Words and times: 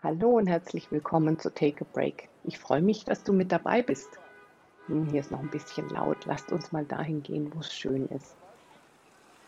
Hallo 0.00 0.36
und 0.36 0.46
herzlich 0.46 0.92
willkommen 0.92 1.40
zu 1.40 1.52
Take 1.52 1.84
a 1.84 1.86
Break. 1.92 2.28
Ich 2.44 2.60
freue 2.60 2.82
mich, 2.82 3.04
dass 3.04 3.24
du 3.24 3.32
mit 3.32 3.50
dabei 3.50 3.82
bist. 3.82 4.08
Hm, 4.86 5.06
hier 5.10 5.18
ist 5.18 5.32
noch 5.32 5.40
ein 5.40 5.50
bisschen 5.50 5.88
laut. 5.88 6.24
Lasst 6.24 6.52
uns 6.52 6.70
mal 6.70 6.84
dahin 6.84 7.24
gehen, 7.24 7.52
wo 7.52 7.58
es 7.58 7.74
schön 7.74 8.06
ist. 8.06 8.36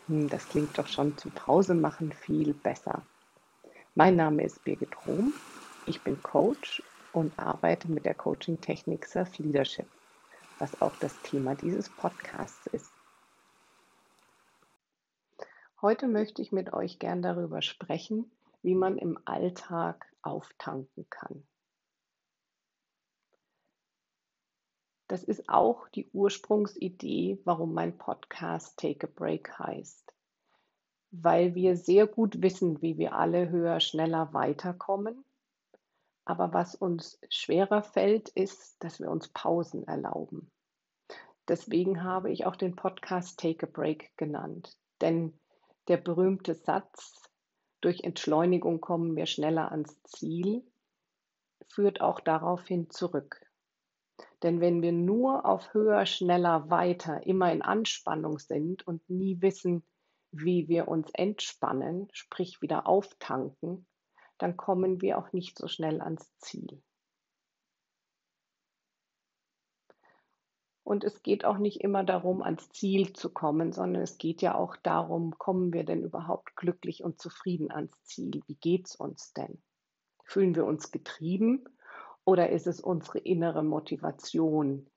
Hm, 0.09 0.29
das 0.29 0.49
klingt 0.49 0.77
doch 0.77 0.89
schon 0.89 1.17
zum 1.17 1.31
Pause 1.31 1.75
machen 1.75 2.13
viel 2.13 2.53
besser. 2.53 3.03
Mein 3.95 4.17
Name 4.17 4.43
ist 4.43 4.65
Birgit 4.65 5.07
Rom. 5.07 5.33
Ich 5.87 6.03
bin 6.03 6.21
Coach 6.21 6.83
und 7.13 7.33
arbeite 7.39 7.89
mit 7.89 8.05
der 8.05 8.15
Coaching-Technik 8.15 9.07
Self 9.07 9.39
Leadership, 9.39 9.87
was 10.59 10.83
auch 10.83 10.97
das 10.99 11.17
Thema 11.23 11.55
dieses 11.55 11.89
Podcasts 11.89 12.67
ist. 12.73 12.91
Heute 15.81 16.09
möchte 16.09 16.43
ich 16.43 16.51
mit 16.51 16.73
euch 16.73 16.99
gern 16.99 17.23
darüber 17.23 17.63
sprechen, 17.63 18.29
wie 18.63 18.75
man 18.75 18.99
im 18.99 19.19
Alltag 19.25 20.07
auftanken 20.23 21.07
kann. 21.11 21.47
Das 25.11 25.25
ist 25.25 25.49
auch 25.49 25.89
die 25.89 26.09
Ursprungsidee, 26.13 27.41
warum 27.45 27.75
mein 27.75 27.99
Podcast 27.99 28.79
Take 28.79 29.09
a 29.09 29.11
Break 29.13 29.59
heißt. 29.59 30.15
Weil 31.11 31.57
wir 31.57 31.77
sehr 31.77 32.07
gut 32.07 32.43
wissen, 32.43 32.81
wie 32.81 32.97
wir 32.97 33.17
alle 33.17 33.51
höher, 33.51 33.81
schneller 33.81 34.33
weiterkommen. 34.33 35.25
Aber 36.25 36.53
was 36.53 36.77
uns 36.77 37.19
schwerer 37.29 37.83
fällt, 37.83 38.29
ist, 38.29 38.77
dass 38.85 39.01
wir 39.01 39.11
uns 39.11 39.27
Pausen 39.27 39.83
erlauben. 39.83 40.49
Deswegen 41.49 42.05
habe 42.05 42.31
ich 42.31 42.47
auch 42.47 42.55
den 42.55 42.77
Podcast 42.77 43.41
Take 43.41 43.67
a 43.67 43.69
Break 43.69 44.17
genannt. 44.17 44.79
Denn 45.01 45.37
der 45.89 45.97
berühmte 45.97 46.55
Satz, 46.55 47.21
durch 47.81 48.01
Entschleunigung 48.01 48.81
kommen 48.81 49.17
wir 49.17 49.27
schneller 49.27 49.71
ans 49.73 50.03
Ziel, 50.05 50.65
führt 51.69 52.01
auch 52.01 52.21
daraufhin 52.21 52.91
zurück. 52.91 53.41
Denn 54.43 54.61
wenn 54.61 54.83
wir 54.83 54.93
nur 54.93 55.45
auf 55.47 55.73
höher, 55.75 56.07
schneller, 56.07 56.71
weiter 56.71 57.27
immer 57.27 57.53
in 57.53 57.63
Anspannung 57.63 58.39
sind 58.39 58.87
und 58.87 59.09
nie 59.09 59.41
wissen, 59.41 59.85
wie 60.33 60.69
wir 60.69 60.89
uns 60.89 61.11
entspannen, 61.13 62.09
sprich 62.13 62.63
wieder 62.63 62.87
auftanken, 62.87 63.87
dann 64.39 64.57
kommen 64.57 65.01
wir 65.01 65.19
auch 65.19 65.33
nicht 65.33 65.59
so 65.59 65.69
schnell 65.69 66.01
ans 66.01 66.35
Ziel. 66.39 66.83
Und 70.83 71.05
es 71.05 71.23
geht 71.23 71.45
auch 71.45 71.59
nicht 71.59 71.81
immer 71.83 72.05
darum, 72.05 72.43
ans 72.43 72.71
Ziel 72.71 73.13
zu 73.13 73.31
kommen, 73.31 73.73
sondern 73.73 74.03
es 74.03 74.19
geht 74.19 74.43
ja 74.43 74.55
auch 74.55 74.77
darum, 74.77 75.39
kommen 75.39 75.73
wir 75.73 75.85
denn 75.85 76.03
überhaupt 76.03 76.57
glücklich 76.57 77.05
und 77.05 77.21
zufrieden 77.21 77.71
ans 77.71 77.93
Ziel? 78.03 78.43
Wie 78.47 78.57
geht 78.57 78.87
es 78.87 78.97
uns 78.97 79.33
denn? 79.33 79.63
Fühlen 80.25 80.55
wir 80.55 80.65
uns 80.65 80.91
getrieben 80.91 81.65
oder 82.25 82.51
ist 82.51 82.67
es 82.67 82.81
unsere 82.81 83.19
innere 83.19 83.63
Motivation, 83.63 84.89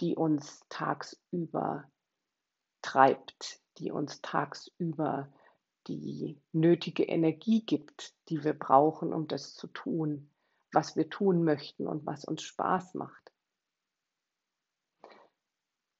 die 0.00 0.16
uns 0.16 0.60
tagsüber 0.68 1.84
treibt, 2.82 3.60
die 3.78 3.90
uns 3.90 4.20
tagsüber 4.20 5.32
die 5.86 6.40
nötige 6.52 7.04
Energie 7.04 7.64
gibt, 7.64 8.14
die 8.28 8.44
wir 8.44 8.52
brauchen, 8.52 9.12
um 9.12 9.26
das 9.26 9.54
zu 9.54 9.66
tun, 9.68 10.30
was 10.72 10.96
wir 10.96 11.08
tun 11.08 11.44
möchten 11.44 11.86
und 11.86 12.06
was 12.06 12.24
uns 12.24 12.42
Spaß 12.42 12.94
macht? 12.94 13.21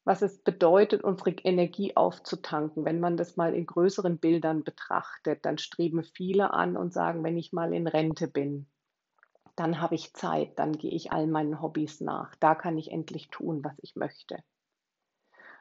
Was 0.04 0.22
es 0.22 0.38
bedeutet, 0.42 1.04
unsere 1.04 1.30
Energie 1.30 1.96
aufzutanken. 1.96 2.84
Wenn 2.84 3.00
man 3.00 3.16
das 3.16 3.36
mal 3.36 3.54
in 3.54 3.66
größeren 3.66 4.18
Bildern 4.18 4.64
betrachtet, 4.64 5.44
dann 5.44 5.58
streben 5.58 6.02
viele 6.02 6.52
an 6.52 6.76
und 6.76 6.92
sagen, 6.92 7.22
wenn 7.22 7.38
ich 7.38 7.52
mal 7.52 7.72
in 7.72 7.86
Rente 7.86 8.26
bin, 8.26 8.66
dann 9.54 9.80
habe 9.80 9.94
ich 9.94 10.14
Zeit, 10.14 10.58
dann 10.58 10.72
gehe 10.72 10.92
ich 10.92 11.12
all 11.12 11.26
meinen 11.26 11.60
Hobbys 11.60 12.00
nach. 12.00 12.34
Da 12.36 12.54
kann 12.54 12.78
ich 12.78 12.90
endlich 12.90 13.28
tun, 13.28 13.62
was 13.62 13.74
ich 13.82 13.94
möchte. 13.96 14.42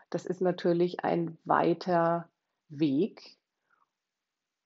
Das 0.09 0.25
ist 0.25 0.41
natürlich 0.41 1.03
ein 1.03 1.37
weiter 1.45 2.29
Weg, 2.69 3.37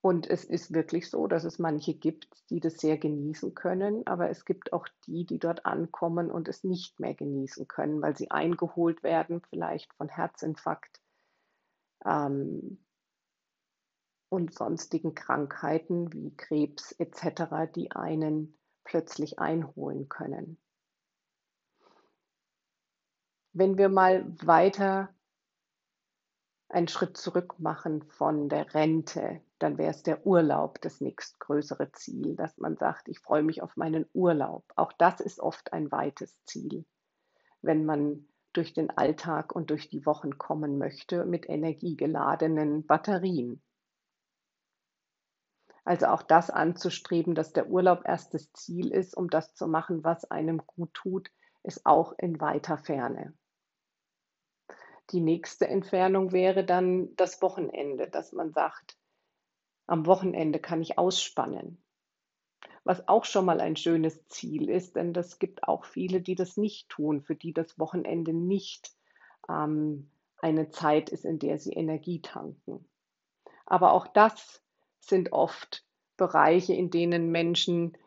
und 0.05 0.29
es 0.29 0.43
ist 0.43 0.71
wirklich 0.71 1.09
so, 1.09 1.25
dass 1.25 1.45
es 1.45 1.57
manche 1.57 1.95
gibt, 1.95 2.27
die 2.51 2.59
das 2.59 2.77
sehr 2.77 2.95
genießen 2.95 3.55
können, 3.55 4.05
aber 4.05 4.29
es 4.29 4.45
gibt 4.45 4.71
auch 4.71 4.87
die, 5.07 5.25
die 5.25 5.39
dort 5.39 5.65
ankommen 5.65 6.29
und 6.29 6.47
es 6.47 6.63
nicht 6.63 6.99
mehr 6.99 7.15
genießen 7.15 7.67
können, 7.67 8.03
weil 8.03 8.15
sie 8.15 8.29
eingeholt 8.29 9.01
werden, 9.01 9.41
vielleicht 9.49 9.91
von 9.95 10.07
Herzinfarkt 10.07 11.01
ähm, 12.05 12.85
und 14.29 14.53
sonstigen 14.53 15.15
Krankheiten 15.15 16.13
wie 16.13 16.37
Krebs 16.37 16.91
etc., 16.91 17.73
die 17.73 17.89
einen 17.89 18.59
plötzlich 18.83 19.39
einholen 19.39 20.07
können. 20.07 20.59
Wenn 23.53 23.79
wir 23.79 23.89
mal 23.89 24.23
weiter 24.45 25.14
einen 26.69 26.87
Schritt 26.87 27.17
zurück 27.17 27.59
machen 27.59 28.03
von 28.03 28.49
der 28.49 28.73
Rente, 28.73 29.41
dann 29.59 29.77
wäre 29.77 29.91
es 29.91 30.03
der 30.03 30.25
Urlaub 30.25 30.81
das 30.81 30.99
nächstgrößere 30.99 31.91
Ziel, 31.91 32.35
dass 32.35 32.57
man 32.57 32.75
sagt, 32.77 33.07
ich 33.07 33.19
freue 33.19 33.43
mich 33.43 33.61
auf 33.61 33.77
meinen 33.77 34.05
Urlaub. 34.13 34.65
Auch 34.75 34.91
das 34.93 35.19
ist 35.19 35.39
oft 35.39 35.73
ein 35.73 35.91
weites 35.91 36.43
Ziel, 36.45 36.85
wenn 37.61 37.85
man 37.85 38.27
durch 38.53 38.73
den 38.73 38.89
Alltag 38.89 39.55
und 39.55 39.69
durch 39.69 39.89
die 39.89 40.05
Wochen 40.05 40.37
kommen 40.37 40.77
möchte 40.77 41.25
mit 41.25 41.47
energiegeladenen 41.49 42.85
Batterien. 42.85 43.61
Also 45.83 46.07
auch 46.07 46.23
das 46.23 46.49
anzustreben, 46.49 47.35
dass 47.35 47.53
der 47.53 47.69
Urlaub 47.69 48.01
erst 48.05 48.33
das 48.33 48.51
Ziel 48.53 48.91
ist, 48.91 49.15
um 49.15 49.29
das 49.29 49.53
zu 49.53 49.67
machen, 49.67 50.03
was 50.03 50.25
einem 50.31 50.65
gut 50.65 50.93
tut, 50.95 51.29
ist 51.63 51.85
auch 51.85 52.13
in 52.17 52.41
weiter 52.41 52.77
Ferne. 52.77 53.33
Die 55.11 55.21
nächste 55.21 55.67
Entfernung 55.67 56.31
wäre 56.31 56.63
dann 56.63 57.15
das 57.15 57.41
Wochenende, 57.41 58.09
dass 58.09 58.31
man 58.31 58.51
sagt, 58.51 58.97
am 59.87 60.05
Wochenende 60.05 60.59
kann 60.59 60.81
ich 60.81 60.97
ausspannen. 60.97 61.81
Was 62.83 63.07
auch 63.07 63.25
schon 63.25 63.45
mal 63.45 63.61
ein 63.61 63.75
schönes 63.75 64.27
Ziel 64.27 64.69
ist, 64.69 64.95
denn 64.95 65.13
das 65.13 65.39
gibt 65.39 65.67
auch 65.67 65.85
viele, 65.85 66.21
die 66.21 66.35
das 66.35 66.57
nicht 66.57 66.89
tun, 66.89 67.21
für 67.21 67.35
die 67.35 67.53
das 67.53 67.79
Wochenende 67.79 68.33
nicht 68.33 68.91
ähm, 69.49 70.09
eine 70.37 70.69
Zeit 70.69 71.09
ist, 71.09 71.25
in 71.25 71.39
der 71.39 71.59
sie 71.59 71.73
Energie 71.73 72.21
tanken. 72.21 72.87
Aber 73.65 73.93
auch 73.93 74.07
das 74.07 74.61
sind 74.99 75.31
oft 75.31 75.83
Bereiche, 76.17 76.73
in 76.73 76.91
denen 76.91 77.31
Menschen 77.31 77.97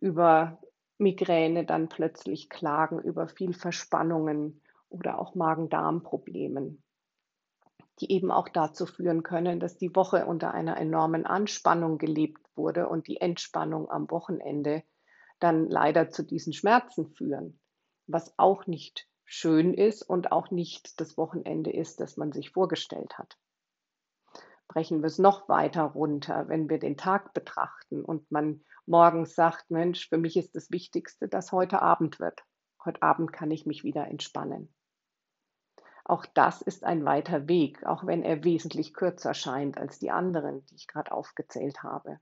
über 0.00 0.58
Migräne 0.98 1.64
dann 1.64 1.88
plötzlich 1.88 2.48
klagen, 2.48 3.00
über 3.00 3.28
viel 3.28 3.52
Verspannungen, 3.52 4.60
oder 4.96 5.18
auch 5.18 5.34
Magen-Darm-Problemen, 5.34 6.82
die 8.00 8.12
eben 8.12 8.30
auch 8.30 8.48
dazu 8.48 8.86
führen 8.86 9.22
können, 9.22 9.60
dass 9.60 9.76
die 9.76 9.94
Woche 9.94 10.26
unter 10.26 10.52
einer 10.52 10.76
enormen 10.76 11.26
Anspannung 11.26 11.98
gelebt 11.98 12.40
wurde 12.56 12.88
und 12.88 13.06
die 13.06 13.20
Entspannung 13.20 13.90
am 13.90 14.10
Wochenende 14.10 14.82
dann 15.40 15.68
leider 15.68 16.10
zu 16.10 16.22
diesen 16.22 16.52
Schmerzen 16.52 17.08
führen, 17.08 17.60
was 18.06 18.38
auch 18.38 18.66
nicht 18.66 19.08
schön 19.24 19.74
ist 19.74 20.02
und 20.02 20.32
auch 20.32 20.50
nicht 20.50 21.00
das 21.00 21.16
Wochenende 21.16 21.72
ist, 21.72 22.00
das 22.00 22.16
man 22.16 22.32
sich 22.32 22.50
vorgestellt 22.50 23.18
hat. 23.18 23.36
Brechen 24.68 25.00
wir 25.00 25.06
es 25.06 25.18
noch 25.18 25.48
weiter 25.48 25.82
runter, 25.82 26.48
wenn 26.48 26.68
wir 26.68 26.78
den 26.78 26.96
Tag 26.96 27.34
betrachten 27.34 28.04
und 28.04 28.30
man 28.30 28.64
morgens 28.84 29.34
sagt, 29.34 29.70
Mensch, 29.70 30.08
für 30.08 30.18
mich 30.18 30.36
ist 30.36 30.54
das 30.54 30.70
Wichtigste, 30.70 31.28
dass 31.28 31.52
heute 31.52 31.82
Abend 31.82 32.18
wird. 32.18 32.42
Heute 32.84 33.02
Abend 33.02 33.32
kann 33.32 33.50
ich 33.50 33.66
mich 33.66 33.84
wieder 33.84 34.06
entspannen. 34.06 34.72
Auch 36.08 36.24
das 36.24 36.62
ist 36.62 36.84
ein 36.84 37.04
weiter 37.04 37.48
Weg, 37.48 37.84
auch 37.84 38.06
wenn 38.06 38.22
er 38.22 38.44
wesentlich 38.44 38.94
kürzer 38.94 39.34
scheint 39.34 39.76
als 39.76 39.98
die 39.98 40.12
anderen, 40.12 40.64
die 40.66 40.76
ich 40.76 40.86
gerade 40.86 41.10
aufgezählt 41.10 41.82
habe. 41.82 42.20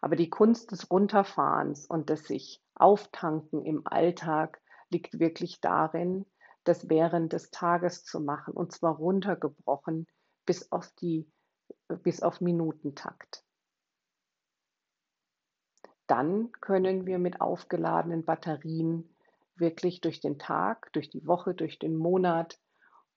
Aber 0.00 0.16
die 0.16 0.30
Kunst 0.30 0.72
des 0.72 0.90
Runterfahrens 0.90 1.86
und 1.86 2.10
des 2.10 2.24
sich 2.24 2.60
Auftanken 2.74 3.64
im 3.64 3.86
Alltag 3.86 4.60
liegt 4.90 5.20
wirklich 5.20 5.60
darin, 5.60 6.26
das 6.64 6.88
während 6.88 7.32
des 7.32 7.52
Tages 7.52 8.02
zu 8.02 8.18
machen 8.18 8.52
und 8.54 8.72
zwar 8.72 8.96
runtergebrochen 8.96 10.08
bis 10.44 10.72
auf 10.72 10.90
die 11.00 11.30
bis 12.02 12.20
auf 12.20 12.40
Minutentakt. 12.40 13.44
Dann 16.08 16.50
können 16.60 17.06
wir 17.06 17.20
mit 17.20 17.40
aufgeladenen 17.40 18.24
Batterien 18.24 19.14
wirklich 19.54 20.00
durch 20.00 20.18
den 20.20 20.40
Tag, 20.40 20.92
durch 20.94 21.10
die 21.10 21.26
Woche, 21.28 21.54
durch 21.54 21.78
den 21.78 21.96
Monat 21.96 22.58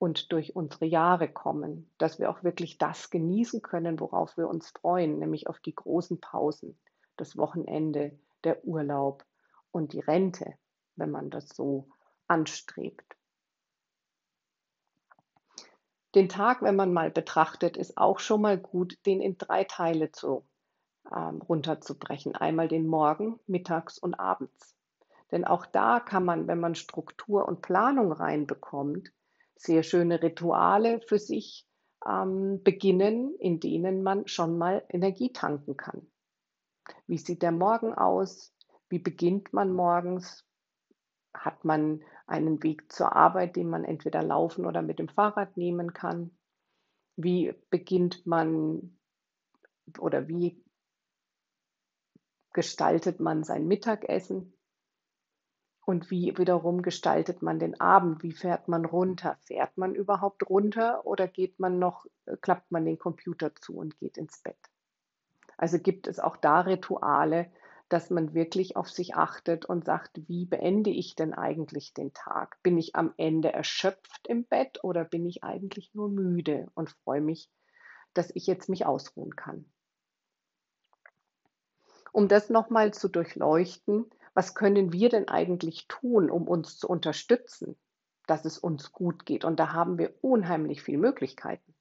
und 0.02 0.32
durch 0.32 0.56
unsere 0.56 0.86
Jahre 0.86 1.28
kommen, 1.32 1.88
dass 2.00 2.18
wir 2.18 2.32
auch 2.32 2.44
wirklich 2.44 2.80
das 2.80 3.12
genießen 3.12 3.62
können, 3.62 4.00
worauf 4.00 4.36
wir 4.36 4.48
uns 4.48 4.72
freuen, 4.72 5.20
nämlich 5.20 5.48
auf 5.48 5.60
die 5.60 5.76
großen 5.76 6.20
Pausen, 6.20 6.76
das 7.18 7.38
Wochenende, 7.38 8.18
der 8.44 8.66
Urlaub 8.66 9.24
und 9.70 9.94
die 9.94 10.00
Rente, 10.00 10.56
wenn 10.96 11.12
man 11.12 11.30
das 11.30 11.50
so 11.50 11.88
anstrebt. 12.28 13.16
Den 16.16 16.30
Tag, 16.30 16.64
wenn 16.64 16.76
man 16.76 16.92
mal 16.92 17.12
betrachtet, 17.12 17.78
ist 17.78 18.00
auch 18.00 18.18
schon 18.18 18.42
mal 18.42 18.58
gut, 18.58 18.98
den 19.06 19.22
in 19.22 19.38
drei 19.38 19.66
Teile 19.66 20.12
zu 20.12 20.48
ähm, 21.16 21.44
runterzubrechen. 21.44 22.36
Einmal 22.36 22.68
den 22.68 22.88
Morgen, 22.88 23.40
mittags 23.46 24.00
und 24.00 24.16
abends. 24.16 24.76
Denn 25.30 25.46
auch 25.46 25.68
da 25.68 26.00
kann 26.00 26.26
man, 26.26 26.48
wenn 26.48 26.60
man 26.60 26.74
Struktur 26.74 27.48
und 27.48 27.62
Planung 27.62 28.12
reinbekommt, 28.12 29.14
sehr 29.62 29.84
schöne 29.84 30.22
Rituale 30.22 31.02
für 31.02 31.20
sich 31.20 31.68
ähm, 32.08 32.64
beginnen, 32.64 33.36
in 33.36 33.60
denen 33.60 34.02
man 34.02 34.28
schon 34.28 34.58
mal 34.58 34.84
Energie 34.90 35.32
tanken 35.32 35.78
kann. 35.78 36.08
Wie 37.08 37.18
sieht 37.18 37.44
der 37.44 37.52
Morgen 37.52 37.94
aus? 37.94 38.54
Wie 38.90 39.00
beginnt 39.00 39.54
man 39.54 39.72
morgens? 39.72 40.46
Hat 41.34 41.64
man 41.64 42.04
einen 42.26 42.62
Weg 42.64 42.92
zur 42.92 43.16
Arbeit, 43.16 43.56
den 43.56 43.70
man 43.70 43.86
entweder 43.86 44.24
laufen 44.24 44.66
oder 44.66 44.82
mit 44.82 45.00
dem 45.00 45.08
Fahrrad 45.08 45.56
nehmen 45.58 45.94
kann? 45.94 46.38
Wie 47.16 47.54
beginnt 47.70 48.26
man 48.26 48.98
oder 50.00 50.28
wie 50.28 50.64
gestaltet 52.54 53.20
man 53.20 53.44
sein 53.44 53.68
Mittagessen? 53.68 54.54
Und 55.86 56.12
wie 56.12 56.38
wiederum 56.38 56.84
gestaltet 56.84 57.42
man 57.42 57.60
den 57.60 57.80
Abend? 57.80 58.22
Wie 58.24 58.32
fährt 58.32 58.68
man 58.68 58.86
runter? 58.86 59.38
Fährt 59.42 59.78
man 59.78 59.96
überhaupt 59.96 60.48
runter 60.48 61.06
oder 61.06 61.28
geht 61.28 61.60
man 61.60 61.80
noch, 61.80 62.06
äh, 62.26 62.38
klappt 62.38 62.72
man 62.72 62.86
den 62.86 63.00
Computer 63.00 63.56
zu 63.56 63.78
und 63.78 63.98
geht 63.98 64.18
ins 64.18 64.40
Bett? 64.40 64.58
Also 65.58 65.80
gibt 65.80 66.08
es 66.08 66.20
auch 66.20 66.38
da 66.38 66.62
Rituale, 66.62 67.52
dass 67.90 68.10
man 68.10 68.34
wirklich 68.34 68.78
auf 68.78 68.90
sich 68.90 69.16
achtet 69.16 69.66
und 69.66 69.84
sagt, 69.84 70.22
wie 70.28 70.46
beende 70.46 70.90
ich 70.90 71.16
denn 71.16 71.34
eigentlich 71.34 71.94
den 71.94 72.14
Tag? 72.14 72.58
Bin 72.64 72.78
ich 72.78 72.96
am 72.96 73.14
Ende 73.18 73.52
erschöpft 73.52 74.28
im 74.28 74.46
Bett 74.46 74.80
oder 74.84 75.04
bin 75.04 75.26
ich 75.26 75.44
eigentlich 75.44 75.94
nur 75.94 76.10
müde 76.10 76.72
und 76.74 76.90
freue 76.90 77.22
mich, 77.22 77.50
dass 78.14 78.34
ich 78.34 78.48
jetzt 78.48 78.70
mich 78.70 78.86
ausruhen 78.86 79.36
kann? 79.36 79.66
Um 82.14 82.28
das 82.28 82.50
nochmal 82.50 82.94
zu 82.94 83.10
durchleuchten, 83.10 84.10
was 84.34 84.56
können 84.56 84.94
wir 84.94 85.10
denn 85.10 85.28
eigentlich 85.28 85.88
tun, 85.88 86.30
um 86.30 86.48
uns 86.48 86.78
zu 86.78 86.88
unterstützen, 86.88 87.78
dass 88.28 88.46
es 88.46 88.58
uns 88.58 88.92
gut 88.92 89.26
geht? 89.26 89.46
Und 89.46 89.60
da 89.60 89.74
haben 89.74 89.98
wir 89.98 90.14
unheimlich 90.22 90.82
viele 90.82 91.00
Möglichkeiten. 91.00 91.76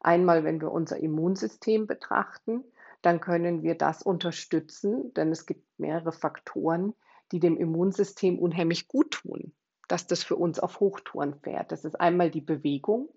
Einmal, 0.00 0.44
wenn 0.44 0.60
wir 0.60 0.72
unser 0.72 0.98
Immunsystem 0.98 1.86
betrachten, 1.86 2.64
dann 3.02 3.20
können 3.20 3.62
wir 3.62 3.76
das 3.76 4.02
unterstützen, 4.02 5.12
denn 5.14 5.30
es 5.30 5.46
gibt 5.46 5.66
mehrere 5.78 6.12
Faktoren, 6.12 6.94
die 7.30 7.40
dem 7.40 7.56
Immunsystem 7.56 8.38
unheimlich 8.38 8.88
gut 8.88 9.12
tun, 9.12 9.52
dass 9.86 10.06
das 10.06 10.24
für 10.24 10.36
uns 10.36 10.58
auf 10.58 10.80
Hochtouren 10.80 11.34
fährt. 11.34 11.70
Das 11.72 11.84
ist 11.84 12.00
einmal 12.00 12.30
die 12.30 12.40
Bewegung, 12.40 13.08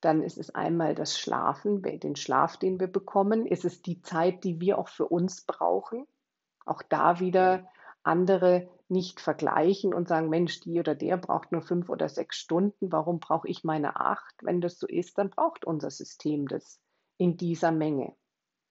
dann 0.00 0.22
ist 0.22 0.38
es 0.38 0.54
einmal 0.54 0.94
das 0.94 1.18
Schlafen, 1.18 1.82
den 1.82 2.16
Schlaf, 2.16 2.58
den 2.58 2.78
wir 2.78 2.86
bekommen, 2.86 3.46
ist 3.46 3.64
es 3.64 3.82
die 3.82 4.02
Zeit, 4.02 4.44
die 4.44 4.60
wir 4.60 4.78
auch 4.78 4.88
für 4.88 5.06
uns 5.06 5.42
brauchen. 5.42 6.06
Auch 6.66 6.82
da 6.82 7.20
wieder 7.20 7.66
andere 8.02 8.68
nicht 8.88 9.20
vergleichen 9.20 9.94
und 9.94 10.08
sagen, 10.08 10.28
Mensch, 10.28 10.60
die 10.60 10.78
oder 10.78 10.94
der 10.94 11.16
braucht 11.16 11.50
nur 11.50 11.62
fünf 11.62 11.88
oder 11.88 12.08
sechs 12.08 12.36
Stunden, 12.36 12.92
warum 12.92 13.18
brauche 13.18 13.48
ich 13.48 13.64
meine 13.64 13.96
acht? 13.96 14.34
Wenn 14.42 14.60
das 14.60 14.78
so 14.78 14.86
ist, 14.86 15.18
dann 15.18 15.30
braucht 15.30 15.64
unser 15.64 15.90
System 15.90 16.46
das 16.46 16.80
in 17.16 17.36
dieser 17.36 17.72
Menge. 17.72 18.14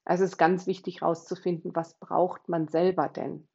Also 0.06 0.24
es 0.24 0.32
ist 0.32 0.38
ganz 0.38 0.68
wichtig 0.68 1.02
herauszufinden, 1.02 1.76
was 1.76 1.96
braucht 1.96 2.48
man 2.48 2.68
selber 2.68 3.10
denn? 3.10 3.48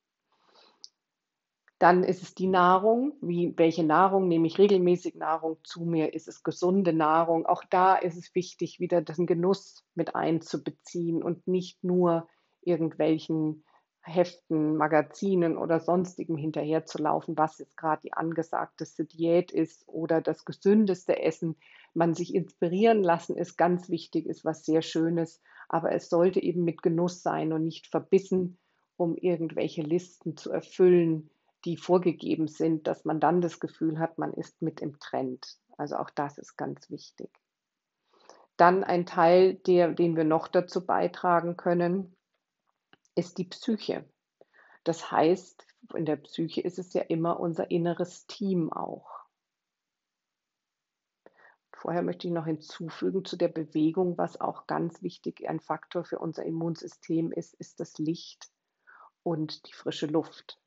Dann 1.79 2.05
ist 2.05 2.23
es 2.23 2.35
die 2.35 2.49
Nahrung. 2.49 3.15
Wie, 3.23 3.55
welche 3.57 3.85
Nahrung 3.85 4.29
nehme 4.29 4.47
ich 4.47 4.59
regelmäßig 4.59 5.15
Nahrung 5.15 5.59
zu 5.65 5.85
mir? 5.87 6.13
Ist 6.13 6.29
es 6.29 6.43
gesunde 6.43 6.93
Nahrung? 6.93 7.47
Auch 7.47 7.65
da 7.71 7.95
ist 7.95 8.19
es 8.19 8.35
wichtig, 8.35 8.81
wieder 8.81 9.01
den 9.01 9.27
Genuss 9.27 9.83
mit 9.95 10.15
einzubeziehen 10.15 11.23
und 11.23 11.47
nicht 11.47 11.83
nur 11.83 12.29
irgendwelchen 12.61 13.65
Heften, 14.03 14.77
Magazinen 14.77 15.57
oder 15.57 15.79
sonstigem 15.81 16.37
hinterherzulaufen, 16.37 17.37
was 17.37 17.59
jetzt 17.59 17.77
gerade 17.77 18.03
die 18.03 18.13
angesagteste 18.13 19.05
Diät 19.05 19.53
ist 19.53 19.87
oder 19.87 20.21
das 20.21 20.45
gesündeste 20.45 21.21
Essen. 21.23 21.57
Man 21.93 22.15
sich 22.15 22.35
inspirieren 22.35 23.03
lassen 23.03 23.37
ist 23.37 23.57
ganz 23.57 23.89
wichtig, 23.91 24.27
ist 24.27 24.45
was 24.45 24.65
sehr 24.65 24.83
Schönes, 24.83 25.41
aber 25.69 25.93
es 25.93 26.09
sollte 26.09 26.43
eben 26.43 26.65
mit 26.65 26.83
Genuss 26.83 27.23
sein 27.23 27.53
und 27.53 27.65
nicht 27.65 27.89
verbissen, 27.89 28.59
um 28.97 29.17
irgendwelche 29.17 29.83
Listen 29.83 30.37
zu 30.37 30.51
erfüllen, 30.51 31.31
die 31.65 31.77
vorgegeben 31.77 32.49
sind, 32.49 32.87
dass 32.87 33.05
man 33.05 33.21
dann 33.21 33.41
das 33.41 33.61
Gefühl 33.61 33.99
hat, 33.99 34.19
man 34.19 34.33
ist 34.33 34.63
mit 34.63 34.81
im 34.81 34.99
Trend. 34.99 35.59
Also 35.77 35.97
auch 35.97 36.11
das 36.11 36.39
ist 36.39 36.57
ganz 36.57 36.91
wichtig. 36.91 37.31
Dann 38.57 38.85
ein 38.85 39.07
Teil, 39.07 39.55
der, 39.55 39.93
den 39.93 40.17
wir 40.17 40.25
noch 40.25 40.49
dazu 40.49 40.85
beitragen 40.85 41.57
können, 41.57 42.15
ist 43.15 43.39
die 43.39 43.45
Psyche. 43.45 44.09
Das 44.85 45.11
heißt, 45.11 45.67
in 45.95 46.07
der 46.07 46.17
Psyche 46.17 46.61
ist 46.61 46.79
es 46.79 46.93
ja 46.93 47.03
immer 47.03 47.41
unser 47.41 47.71
inneres 47.71 48.27
Team 48.27 48.73
auch. 48.73 49.21
Vorher 51.73 52.03
möchte 52.03 52.27
ich 52.27 52.33
noch 52.33 52.45
hinzufügen 52.45 53.25
zu 53.25 53.37
der 53.37 53.49
Bewegung, 53.49 54.19
was 54.19 54.39
auch 54.39 54.67
ganz 54.67 55.03
wichtig 55.03 55.49
ein 55.49 55.61
Faktor 55.61 56.05
für 56.05 56.19
unser 56.19 56.45
Immunsystem 56.45 57.33
ist, 57.33 57.55
ist 57.55 57.81
das 57.81 57.97
Licht 57.97 58.51
und 59.23 59.67
die 59.67 59.73
frische 59.73 60.07
Luft. 60.07 60.61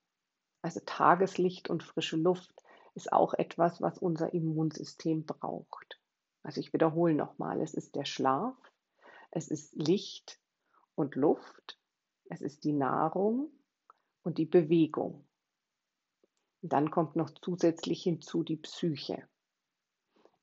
Also 0.63 0.79
Tageslicht 0.85 1.69
und 1.69 1.83
frische 1.83 2.17
Luft 2.17 2.63
ist 2.95 3.13
auch 3.13 3.33
etwas, 3.35 3.81
was 3.81 3.99
unser 3.99 4.33
Immunsystem 4.33 5.25
braucht. 5.25 5.99
Also 6.41 6.59
ich 6.59 6.73
wiederhole 6.73 7.13
nochmal, 7.13 7.61
es 7.61 7.73
ist 7.73 7.95
der 7.95 8.05
Schlaf, 8.05 8.55
es 9.29 9.49
ist 9.49 9.75
Licht 9.75 10.39
und 10.95 11.15
Luft, 11.15 11.79
es 12.29 12.41
ist 12.41 12.63
die 12.63 12.73
Nahrung 12.73 13.51
und 14.23 14.37
die 14.37 14.45
Bewegung. 14.45 15.25
Und 16.61 16.73
dann 16.73 16.91
kommt 16.91 17.15
noch 17.15 17.29
zusätzlich 17.29 18.03
hinzu 18.03 18.43
die 18.43 18.57
Psyche 18.57 19.27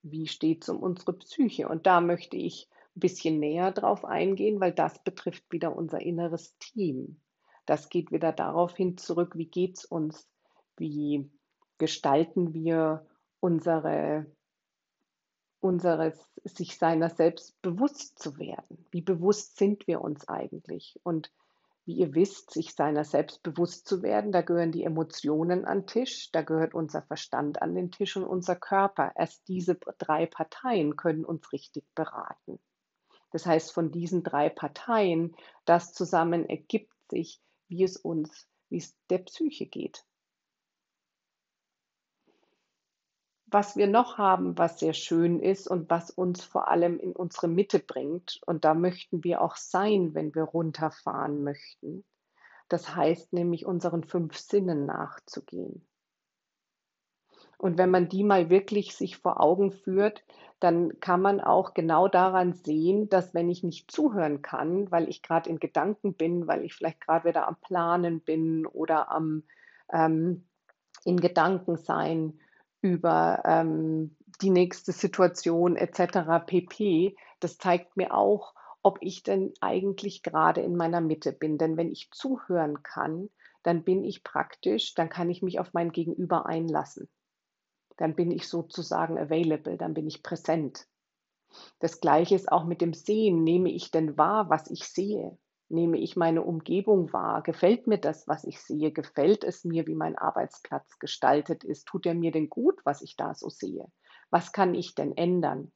wie 0.02 0.26
steht 0.26 0.62
es 0.62 0.68
um 0.68 0.78
unsere 0.82 1.12
Psyche? 1.12 1.68
Und 1.68 1.86
da 1.86 2.00
möchte 2.00 2.36
ich 2.36 2.68
ein 2.96 3.00
bisschen 3.00 3.38
näher 3.38 3.72
drauf 3.72 4.04
eingehen, 4.04 4.60
weil 4.60 4.72
das 4.72 5.02
betrifft 5.02 5.44
wieder 5.50 5.76
unser 5.76 6.00
inneres 6.00 6.56
Team. 6.58 7.20
Das 7.66 7.88
geht 7.88 8.10
wieder 8.10 8.32
darauf 8.32 8.76
hin 8.76 8.96
zurück, 8.96 9.36
wie 9.36 9.46
geht 9.46 9.78
es 9.78 9.84
uns? 9.84 10.28
Wie 10.76 11.30
gestalten 11.78 12.54
wir 12.54 13.06
unsere, 13.38 14.26
unseres, 15.60 16.18
sich 16.44 16.78
seiner 16.78 17.10
selbst 17.10 17.60
bewusst 17.62 18.18
zu 18.18 18.38
werden? 18.38 18.86
Wie 18.90 19.02
bewusst 19.02 19.58
sind 19.58 19.86
wir 19.86 20.00
uns 20.00 20.26
eigentlich? 20.28 20.98
Und 21.02 21.30
wie 21.90 21.96
ihr 21.96 22.14
wisst, 22.14 22.52
sich 22.52 22.76
seiner 22.76 23.02
selbst 23.02 23.42
bewusst 23.42 23.88
zu 23.88 24.00
werden. 24.00 24.30
Da 24.30 24.42
gehören 24.42 24.70
die 24.70 24.84
Emotionen 24.84 25.64
an 25.64 25.80
den 25.80 25.86
Tisch, 25.88 26.30
da 26.30 26.42
gehört 26.42 26.72
unser 26.72 27.02
Verstand 27.02 27.60
an 27.62 27.74
den 27.74 27.90
Tisch 27.90 28.16
und 28.16 28.22
unser 28.22 28.54
Körper. 28.54 29.10
Erst 29.16 29.48
diese 29.48 29.74
drei 29.98 30.26
Parteien 30.26 30.94
können 30.94 31.24
uns 31.24 31.52
richtig 31.52 31.84
beraten. 31.96 32.60
Das 33.32 33.44
heißt, 33.44 33.72
von 33.72 33.90
diesen 33.90 34.22
drei 34.22 34.50
Parteien, 34.50 35.34
das 35.64 35.92
zusammen 35.92 36.48
ergibt 36.48 36.94
sich, 37.10 37.40
wie 37.66 37.82
es 37.82 37.96
uns, 37.96 38.46
wie 38.68 38.78
es 38.78 38.96
der 39.08 39.18
Psyche 39.18 39.66
geht. 39.66 40.04
Was 43.50 43.76
wir 43.76 43.86
noch 43.86 44.18
haben, 44.18 44.56
was 44.58 44.78
sehr 44.78 44.92
schön 44.92 45.40
ist 45.40 45.68
und 45.68 45.90
was 45.90 46.10
uns 46.10 46.44
vor 46.44 46.68
allem 46.68 46.98
in 46.98 47.12
unsere 47.12 47.48
Mitte 47.48 47.78
bringt, 47.78 48.40
und 48.46 48.64
da 48.64 48.74
möchten 48.74 49.24
wir 49.24 49.40
auch 49.40 49.56
sein, 49.56 50.14
wenn 50.14 50.34
wir 50.34 50.44
runterfahren 50.44 51.42
möchten. 51.42 52.04
Das 52.68 52.94
heißt 52.94 53.32
nämlich, 53.32 53.66
unseren 53.66 54.04
fünf 54.04 54.36
Sinnen 54.36 54.86
nachzugehen. 54.86 55.86
Und 57.58 57.76
wenn 57.76 57.90
man 57.90 58.08
die 58.08 58.24
mal 58.24 58.48
wirklich 58.48 58.94
sich 58.94 59.18
vor 59.18 59.40
Augen 59.40 59.70
führt, 59.70 60.24
dann 60.60 60.98
kann 61.00 61.20
man 61.20 61.40
auch 61.40 61.74
genau 61.74 62.08
daran 62.08 62.54
sehen, 62.54 63.08
dass 63.10 63.34
wenn 63.34 63.50
ich 63.50 63.62
nicht 63.62 63.90
zuhören 63.90 64.40
kann, 64.40 64.90
weil 64.90 65.08
ich 65.08 65.22
gerade 65.22 65.50
in 65.50 65.58
Gedanken 65.58 66.14
bin, 66.14 66.46
weil 66.46 66.64
ich 66.64 66.74
vielleicht 66.74 67.00
gerade 67.00 67.28
wieder 67.28 67.48
am 67.48 67.56
Planen 67.56 68.20
bin 68.20 68.66
oder 68.66 69.10
am 69.10 69.42
ähm, 69.92 70.46
in 71.04 71.18
Gedanken 71.18 71.76
sein, 71.76 72.40
über 72.82 73.42
ähm, 73.44 74.16
die 74.40 74.50
nächste 74.50 74.92
Situation 74.92 75.76
etc. 75.76 76.44
pp. 76.46 77.16
Das 77.40 77.58
zeigt 77.58 77.96
mir 77.96 78.14
auch, 78.14 78.54
ob 78.82 78.98
ich 79.00 79.22
denn 79.22 79.52
eigentlich 79.60 80.22
gerade 80.22 80.62
in 80.62 80.76
meiner 80.76 81.00
Mitte 81.00 81.32
bin. 81.32 81.58
Denn 81.58 81.76
wenn 81.76 81.90
ich 81.90 82.10
zuhören 82.10 82.82
kann, 82.82 83.28
dann 83.62 83.84
bin 83.84 84.04
ich 84.04 84.24
praktisch, 84.24 84.94
dann 84.94 85.10
kann 85.10 85.28
ich 85.28 85.42
mich 85.42 85.60
auf 85.60 85.72
mein 85.74 85.92
Gegenüber 85.92 86.46
einlassen. 86.46 87.08
Dann 87.96 88.14
bin 88.14 88.30
ich 88.30 88.48
sozusagen 88.48 89.18
available, 89.18 89.76
dann 89.76 89.92
bin 89.92 90.06
ich 90.06 90.22
präsent. 90.22 90.86
Das 91.80 92.00
gleiche 92.00 92.34
ist 92.34 92.50
auch 92.50 92.64
mit 92.64 92.80
dem 92.80 92.94
Sehen. 92.94 93.44
Nehme 93.44 93.70
ich 93.70 93.90
denn 93.90 94.16
wahr, 94.16 94.48
was 94.48 94.70
ich 94.70 94.84
sehe? 94.84 95.36
Nehme 95.72 95.98
ich 95.98 96.16
meine 96.16 96.42
Umgebung 96.42 97.12
wahr? 97.12 97.42
Gefällt 97.42 97.86
mir 97.86 97.98
das, 97.98 98.26
was 98.26 98.42
ich 98.42 98.60
sehe? 98.60 98.90
Gefällt 98.90 99.44
es 99.44 99.64
mir, 99.64 99.86
wie 99.86 99.94
mein 99.94 100.18
Arbeitsplatz 100.18 100.98
gestaltet 100.98 101.62
ist? 101.62 101.86
Tut 101.86 102.06
er 102.06 102.14
mir 102.14 102.32
denn 102.32 102.50
gut, 102.50 102.80
was 102.84 103.02
ich 103.02 103.16
da 103.16 103.34
so 103.34 103.48
sehe? 103.48 103.86
Was 104.30 104.50
kann 104.50 104.74
ich 104.74 104.96
denn 104.96 105.16
ändern? 105.16 105.70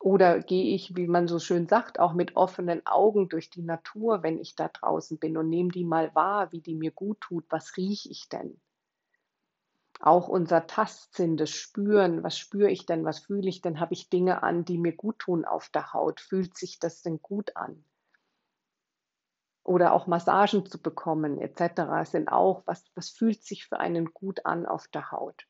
Oder 0.00 0.40
gehe 0.40 0.74
ich, 0.74 0.96
wie 0.96 1.06
man 1.06 1.28
so 1.28 1.38
schön 1.38 1.68
sagt, 1.68 2.00
auch 2.00 2.14
mit 2.14 2.34
offenen 2.34 2.84
Augen 2.84 3.28
durch 3.28 3.48
die 3.48 3.62
Natur, 3.62 4.24
wenn 4.24 4.38
ich 4.38 4.56
da 4.56 4.66
draußen 4.66 5.18
bin 5.18 5.36
und 5.36 5.48
nehme 5.50 5.70
die 5.70 5.84
mal 5.84 6.12
wahr, 6.16 6.50
wie 6.50 6.60
die 6.60 6.74
mir 6.74 6.90
gut 6.90 7.20
tut. 7.20 7.44
Was 7.48 7.76
rieche 7.76 8.08
ich 8.08 8.28
denn? 8.28 8.60
Auch 10.00 10.26
unser 10.26 10.66
Tastsinn, 10.66 11.36
das 11.36 11.50
Spüren, 11.50 12.24
was 12.24 12.36
spüre 12.36 12.70
ich 12.70 12.86
denn, 12.86 13.04
was 13.04 13.20
fühle 13.20 13.48
ich 13.48 13.62
denn, 13.62 13.78
habe 13.78 13.94
ich 13.94 14.10
Dinge 14.10 14.42
an, 14.42 14.64
die 14.64 14.78
mir 14.78 14.96
gut 14.96 15.20
tun 15.20 15.44
auf 15.44 15.68
der 15.68 15.92
Haut, 15.92 16.20
fühlt 16.20 16.56
sich 16.56 16.80
das 16.80 17.02
denn 17.02 17.22
gut 17.22 17.56
an? 17.56 17.84
Oder 19.66 19.92
auch 19.92 20.06
Massagen 20.06 20.64
zu 20.64 20.80
bekommen 20.80 21.40
etc. 21.40 22.08
sind 22.08 22.28
auch, 22.28 22.62
was, 22.66 22.84
was 22.94 23.10
fühlt 23.10 23.42
sich 23.42 23.66
für 23.66 23.80
einen 23.80 24.12
gut 24.12 24.46
an 24.46 24.64
auf 24.64 24.86
der 24.86 25.10
Haut? 25.10 25.44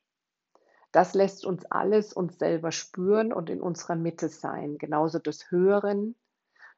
Das 0.91 1.13
lässt 1.13 1.45
uns 1.45 1.65
alles 1.65 2.13
uns 2.13 2.39
selber 2.39 2.71
spüren 2.71 3.31
und 3.31 3.51
in 3.51 3.61
unserer 3.61 3.95
Mitte 3.95 4.29
sein. 4.29 4.79
Genauso 4.79 5.19
das 5.19 5.51
Hören, 5.51 6.15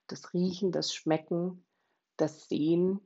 das 0.08 0.34
Riechen, 0.34 0.74
das 0.74 0.94
Schmecken, 0.94 1.66
das 2.18 2.50
Sehen. 2.50 3.00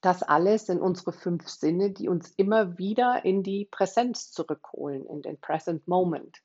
Das 0.00 0.22
alles 0.22 0.66
sind 0.66 0.80
unsere 0.80 1.12
fünf 1.12 1.48
Sinne, 1.48 1.90
die 1.90 2.08
uns 2.08 2.30
immer 2.36 2.78
wieder 2.78 3.24
in 3.24 3.42
die 3.42 3.64
Präsenz 3.64 4.30
zurückholen, 4.30 5.06
in 5.06 5.22
den 5.22 5.40
Present 5.40 5.88
Moment. 5.88 6.38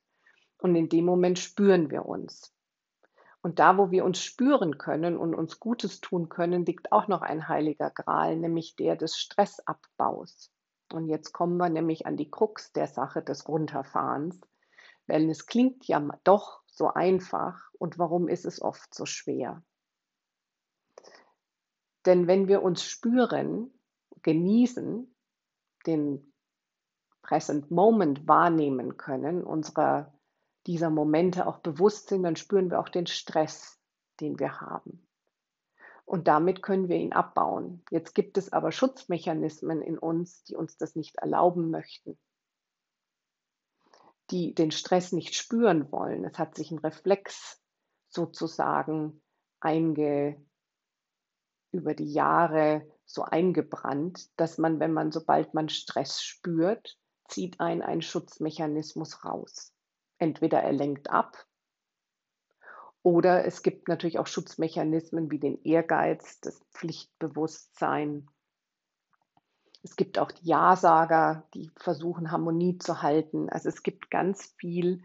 Und 0.57 0.75
in 0.75 0.89
dem 0.89 1.05
Moment 1.05 1.37
spüren 1.37 1.91
wir 1.91 2.07
uns. 2.07 2.51
Und 3.47 3.59
da, 3.59 3.77
wo 3.77 3.91
wir 3.91 4.03
uns 4.03 4.21
spüren 4.21 4.77
können 4.77 5.15
und 5.15 5.33
uns 5.33 5.61
Gutes 5.61 6.01
tun 6.01 6.27
können, 6.27 6.65
liegt 6.65 6.91
auch 6.91 7.07
noch 7.07 7.21
ein 7.21 7.47
heiliger 7.47 7.89
Gral, 7.91 8.35
nämlich 8.35 8.75
der 8.75 8.97
des 8.97 9.17
Stressabbaus. 9.17 10.51
Und 10.91 11.07
jetzt 11.07 11.31
kommen 11.31 11.55
wir 11.55 11.69
nämlich 11.69 12.05
an 12.05 12.17
die 12.17 12.29
Krux 12.29 12.73
der 12.73 12.87
Sache 12.87 13.21
des 13.21 13.47
Runterfahrens, 13.47 14.37
weil 15.05 15.29
es 15.29 15.45
klingt 15.45 15.87
ja 15.87 16.05
doch 16.25 16.61
so 16.65 16.89
einfach 16.93 17.71
und 17.79 17.97
warum 17.97 18.27
ist 18.27 18.45
es 18.45 18.61
oft 18.61 18.93
so 18.93 19.05
schwer? 19.05 19.63
Denn 22.05 22.27
wenn 22.27 22.49
wir 22.49 22.61
uns 22.63 22.83
spüren, 22.83 23.71
genießen, 24.23 25.15
den 25.85 26.33
Present 27.21 27.71
Moment 27.71 28.27
wahrnehmen 28.27 28.97
können, 28.97 29.41
unserer 29.41 30.16
dieser 30.67 30.89
Momente 30.89 31.47
auch 31.47 31.59
bewusst 31.59 32.09
sind, 32.09 32.23
dann 32.23 32.35
spüren 32.35 32.69
wir 32.69 32.79
auch 32.79 32.89
den 32.89 33.07
Stress, 33.07 33.79
den 34.19 34.39
wir 34.39 34.61
haben 34.61 35.07
und 36.07 36.29
damit 36.29 36.63
können 36.63 36.87
wir 36.87 36.95
ihn 36.95 37.11
abbauen. 37.11 37.83
Jetzt 37.91 38.15
gibt 38.15 38.37
es 38.37 38.53
aber 38.53 38.71
Schutzmechanismen 38.71 39.81
in 39.81 39.97
uns, 39.97 40.41
die 40.45 40.55
uns 40.55 40.77
das 40.77 40.95
nicht 40.95 41.17
erlauben 41.17 41.69
möchten, 41.69 42.17
die 44.31 44.55
den 44.55 44.71
Stress 44.71 45.11
nicht 45.11 45.35
spüren 45.35 45.91
wollen. 45.91 46.23
Es 46.23 46.39
hat 46.39 46.55
sich 46.55 46.71
ein 46.71 46.79
Reflex 46.79 47.61
sozusagen 48.07 49.21
einge, 49.59 50.41
über 51.73 51.93
die 51.93 52.13
Jahre 52.13 52.89
so 53.05 53.23
eingebrannt, 53.23 54.29
dass 54.39 54.57
man, 54.57 54.79
wenn 54.79 54.93
man, 54.93 55.11
sobald 55.11 55.53
man 55.53 55.67
Stress 55.67 56.23
spürt, 56.23 56.97
zieht 57.27 57.59
ein 57.59 57.81
ein 57.81 58.01
Schutzmechanismus 58.01 59.25
raus. 59.25 59.73
Entweder 60.17 60.61
er 60.61 60.73
lenkt 60.73 61.09
ab 61.09 61.47
oder 63.07 63.45
es 63.45 63.63
gibt 63.63 63.87
natürlich 63.87 64.19
auch 64.19 64.27
Schutzmechanismen 64.27 65.31
wie 65.31 65.39
den 65.39 65.63
Ehrgeiz, 65.63 66.41
das 66.41 66.59
Pflichtbewusstsein. 66.73 68.27
Es 69.81 69.95
gibt 69.95 70.19
auch 70.19 70.29
die 70.29 70.45
Ja-Sager, 70.45 71.47
die 71.53 71.71
versuchen, 71.77 72.31
Harmonie 72.31 72.79
zu 72.79 73.01
halten. 73.01 73.49
Also 73.49 73.69
es 73.69 73.81
gibt 73.81 74.11
ganz 74.11 74.53
viel, 74.57 75.03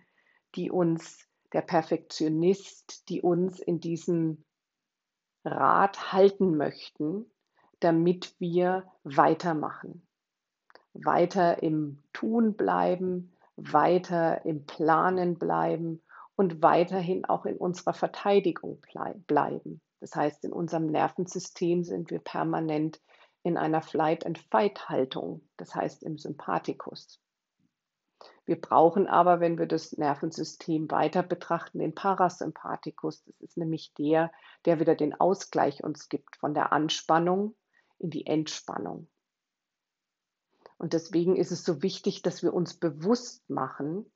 die 0.56 0.68
uns, 0.68 1.28
der 1.52 1.62
Perfektionist, 1.62 3.08
die 3.08 3.22
uns 3.22 3.60
in 3.60 3.78
diesem 3.78 4.44
Rad 5.44 6.12
halten 6.12 6.56
möchten, 6.56 7.30
damit 7.78 8.34
wir 8.40 8.90
weitermachen. 9.04 10.04
Weiter 10.92 11.62
im 11.62 12.02
Tun 12.12 12.56
bleiben, 12.56 13.31
weiter 13.56 14.44
im 14.44 14.66
Planen 14.66 15.38
bleiben 15.38 16.02
und 16.36 16.62
weiterhin 16.62 17.24
auch 17.24 17.44
in 17.44 17.56
unserer 17.56 17.92
Verteidigung 17.92 18.80
bleiben. 19.26 19.80
Das 20.00 20.16
heißt, 20.16 20.44
in 20.44 20.52
unserem 20.52 20.86
Nervensystem 20.86 21.84
sind 21.84 22.10
wir 22.10 22.18
permanent 22.18 23.00
in 23.44 23.56
einer 23.56 23.82
Flight-and-Fight-Haltung, 23.82 25.48
das 25.56 25.74
heißt 25.74 26.02
im 26.02 26.18
Sympathikus. 26.18 27.20
Wir 28.44 28.60
brauchen 28.60 29.06
aber, 29.06 29.40
wenn 29.40 29.58
wir 29.58 29.66
das 29.66 29.92
Nervensystem 29.96 30.90
weiter 30.90 31.22
betrachten, 31.22 31.78
den 31.78 31.94
Parasympathikus. 31.94 33.24
Das 33.24 33.40
ist 33.40 33.56
nämlich 33.56 33.94
der, 33.94 34.32
der 34.64 34.80
wieder 34.80 34.94
den 34.94 35.18
Ausgleich 35.18 35.84
uns 35.84 36.08
gibt 36.08 36.36
von 36.36 36.54
der 36.54 36.72
Anspannung 36.72 37.54
in 37.98 38.10
die 38.10 38.26
Entspannung. 38.26 39.08
Und 40.82 40.94
deswegen 40.94 41.36
ist 41.36 41.52
es 41.52 41.62
so 41.62 41.80
wichtig, 41.80 42.22
dass 42.22 42.42
wir 42.42 42.52
uns 42.52 42.74
bewusst 42.74 43.48
machen, 43.48 44.10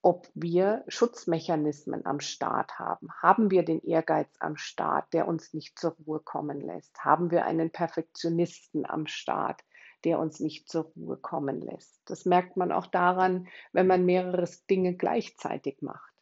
ob 0.00 0.26
wir 0.32 0.82
Schutzmechanismen 0.88 2.06
am 2.06 2.20
Start 2.20 2.78
haben. 2.78 3.12
Haben 3.20 3.50
wir 3.50 3.66
den 3.66 3.82
Ehrgeiz 3.82 4.34
am 4.40 4.56
Start, 4.56 5.12
der 5.12 5.28
uns 5.28 5.52
nicht 5.52 5.78
zur 5.78 5.90
Ruhe 6.06 6.20
kommen 6.20 6.62
lässt? 6.62 7.04
Haben 7.04 7.30
wir 7.30 7.44
einen 7.44 7.70
Perfektionisten 7.70 8.86
am 8.86 9.06
Start, 9.06 9.60
der 10.04 10.18
uns 10.18 10.40
nicht 10.40 10.70
zur 10.70 10.84
Ruhe 10.96 11.18
kommen 11.18 11.60
lässt? 11.60 12.00
Das 12.06 12.24
merkt 12.24 12.56
man 12.56 12.72
auch 12.72 12.86
daran, 12.86 13.46
wenn 13.72 13.86
man 13.86 14.06
mehrere 14.06 14.48
Dinge 14.70 14.96
gleichzeitig 14.96 15.82
macht. 15.82 16.14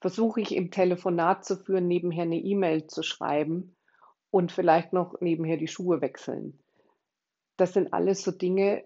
Versuche 0.00 0.40
ich 0.40 0.56
im 0.56 0.72
Telefonat 0.72 1.44
zu 1.44 1.56
führen, 1.56 1.86
nebenher 1.86 2.24
eine 2.24 2.40
E-Mail 2.40 2.88
zu 2.88 3.04
schreiben 3.04 3.76
und 4.32 4.50
vielleicht 4.50 4.92
noch 4.92 5.20
nebenher 5.20 5.56
die 5.56 5.68
Schuhe 5.68 6.00
wechseln. 6.00 6.58
Das 7.56 7.72
sind 7.72 7.92
alles 7.92 8.22
so 8.22 8.30
Dinge, 8.30 8.84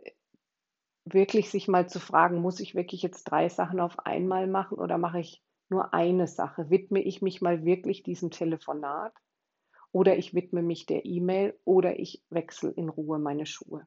wirklich 1.05 1.51
sich 1.51 1.69
mal 1.69 1.89
zu 1.89 2.01
fragen, 2.01 2.41
muss 2.41 2.61
ich 2.61 2.75
wirklich 2.75 3.03
jetzt 3.03 3.25
drei 3.25 3.49
Sachen 3.49 3.81
auf 3.81 3.99
einmal 4.01 4.47
machen 4.47 4.79
oder 4.79 4.99
mache 4.99 5.21
ich 5.21 5.43
nur 5.69 5.95
eine 5.95 6.27
Sache? 6.27 6.71
Widme 6.71 7.01
ich 7.01 7.23
mich 7.23 7.41
mal 7.41 7.65
wirklich 7.65 8.03
diesem 8.03 8.31
Telefonat 8.31 9.15
oder 9.93 10.17
ich 10.17 10.35
widme 10.35 10.63
mich 10.63 10.87
der 10.87 11.05
E-Mail 11.05 11.59
oder 11.65 11.99
ich 11.99 12.23
wechsle 12.31 12.71
in 12.71 12.89
Ruhe 12.89 13.19
meine 13.19 13.47
Schuhe? 13.47 13.87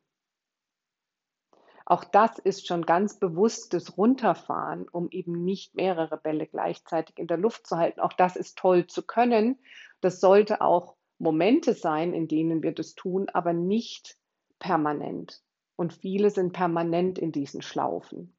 Auch 1.86 2.04
das 2.04 2.40
ist 2.40 2.68
schon 2.68 2.86
ganz 2.86 3.20
bewusstes 3.20 3.98
Runterfahren, 3.98 4.88
um 4.88 5.10
eben 5.10 5.44
nicht 5.44 5.76
mehrere 5.76 6.18
Bälle 6.18 6.48
gleichzeitig 6.48 7.18
in 7.18 7.28
der 7.28 7.38
Luft 7.38 7.68
zu 7.68 7.78
halten. 7.78 8.00
Auch 8.00 8.14
das 8.14 8.36
ist 8.36 8.58
toll 8.58 8.88
zu 8.88 9.06
können. 9.06 9.60
Das 10.00 10.20
sollte 10.22 10.62
auch 10.62 10.96
Momente 11.18 11.74
sein, 11.74 12.14
in 12.14 12.28
denen 12.28 12.64
wir 12.64 12.72
das 12.72 12.96
tun, 12.96 13.28
aber 13.30 13.54
nicht 13.54 14.18
permanent. 14.62 15.44
Und 15.76 15.94
viele 15.94 16.30
sind 16.30 16.54
permanent 16.54 17.20
in 17.20 17.34
diesen 17.34 17.62
Schlaufen. 17.62 18.34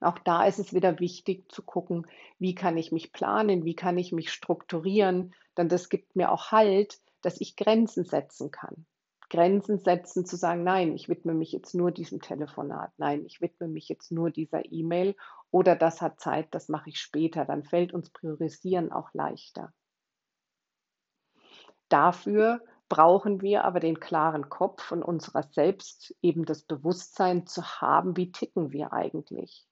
Auch 0.00 0.18
da 0.18 0.44
ist 0.44 0.58
es 0.58 0.74
wieder 0.74 0.98
wichtig 0.98 1.50
zu 1.50 1.62
gucken, 1.62 2.06
wie 2.38 2.54
kann 2.54 2.76
ich 2.76 2.90
mich 2.92 3.12
planen, 3.12 3.64
wie 3.64 3.76
kann 3.76 3.96
ich 3.96 4.12
mich 4.12 4.32
strukturieren, 4.32 5.34
denn 5.56 5.68
das 5.68 5.88
gibt 5.88 6.16
mir 6.16 6.32
auch 6.32 6.50
Halt, 6.50 7.00
dass 7.22 7.40
ich 7.40 7.56
Grenzen 7.56 8.04
setzen 8.04 8.50
kann. 8.50 8.84
Grenzen 9.30 9.78
setzen, 9.78 10.26
zu 10.26 10.36
sagen, 10.36 10.64
nein, 10.64 10.94
ich 10.94 11.08
widme 11.08 11.32
mich 11.32 11.52
jetzt 11.52 11.74
nur 11.74 11.92
diesem 11.92 12.20
Telefonat, 12.20 12.92
nein, 12.98 13.24
ich 13.24 13.40
widme 13.40 13.68
mich 13.68 13.88
jetzt 13.88 14.10
nur 14.10 14.30
dieser 14.30 14.70
E-Mail 14.70 15.14
oder 15.50 15.76
das 15.76 16.02
hat 16.02 16.20
Zeit, 16.20 16.48
das 16.50 16.68
mache 16.68 16.90
ich 16.90 16.98
später, 16.98 17.44
dann 17.44 17.62
fällt 17.62 17.94
uns 17.94 18.10
Priorisieren 18.10 18.92
auch 18.92 19.14
leichter. 19.14 19.72
Dafür 21.88 22.60
brauchen 22.92 23.40
wir 23.40 23.64
aber 23.64 23.80
den 23.80 24.00
klaren 24.00 24.50
Kopf 24.50 24.92
und 24.92 25.02
unserer 25.02 25.44
selbst 25.44 26.14
eben 26.20 26.44
das 26.44 26.60
Bewusstsein 26.60 27.46
zu 27.46 27.62
haben, 27.80 28.18
wie 28.18 28.30
ticken 28.30 28.70
wir 28.70 28.92
eigentlich. 28.92 29.66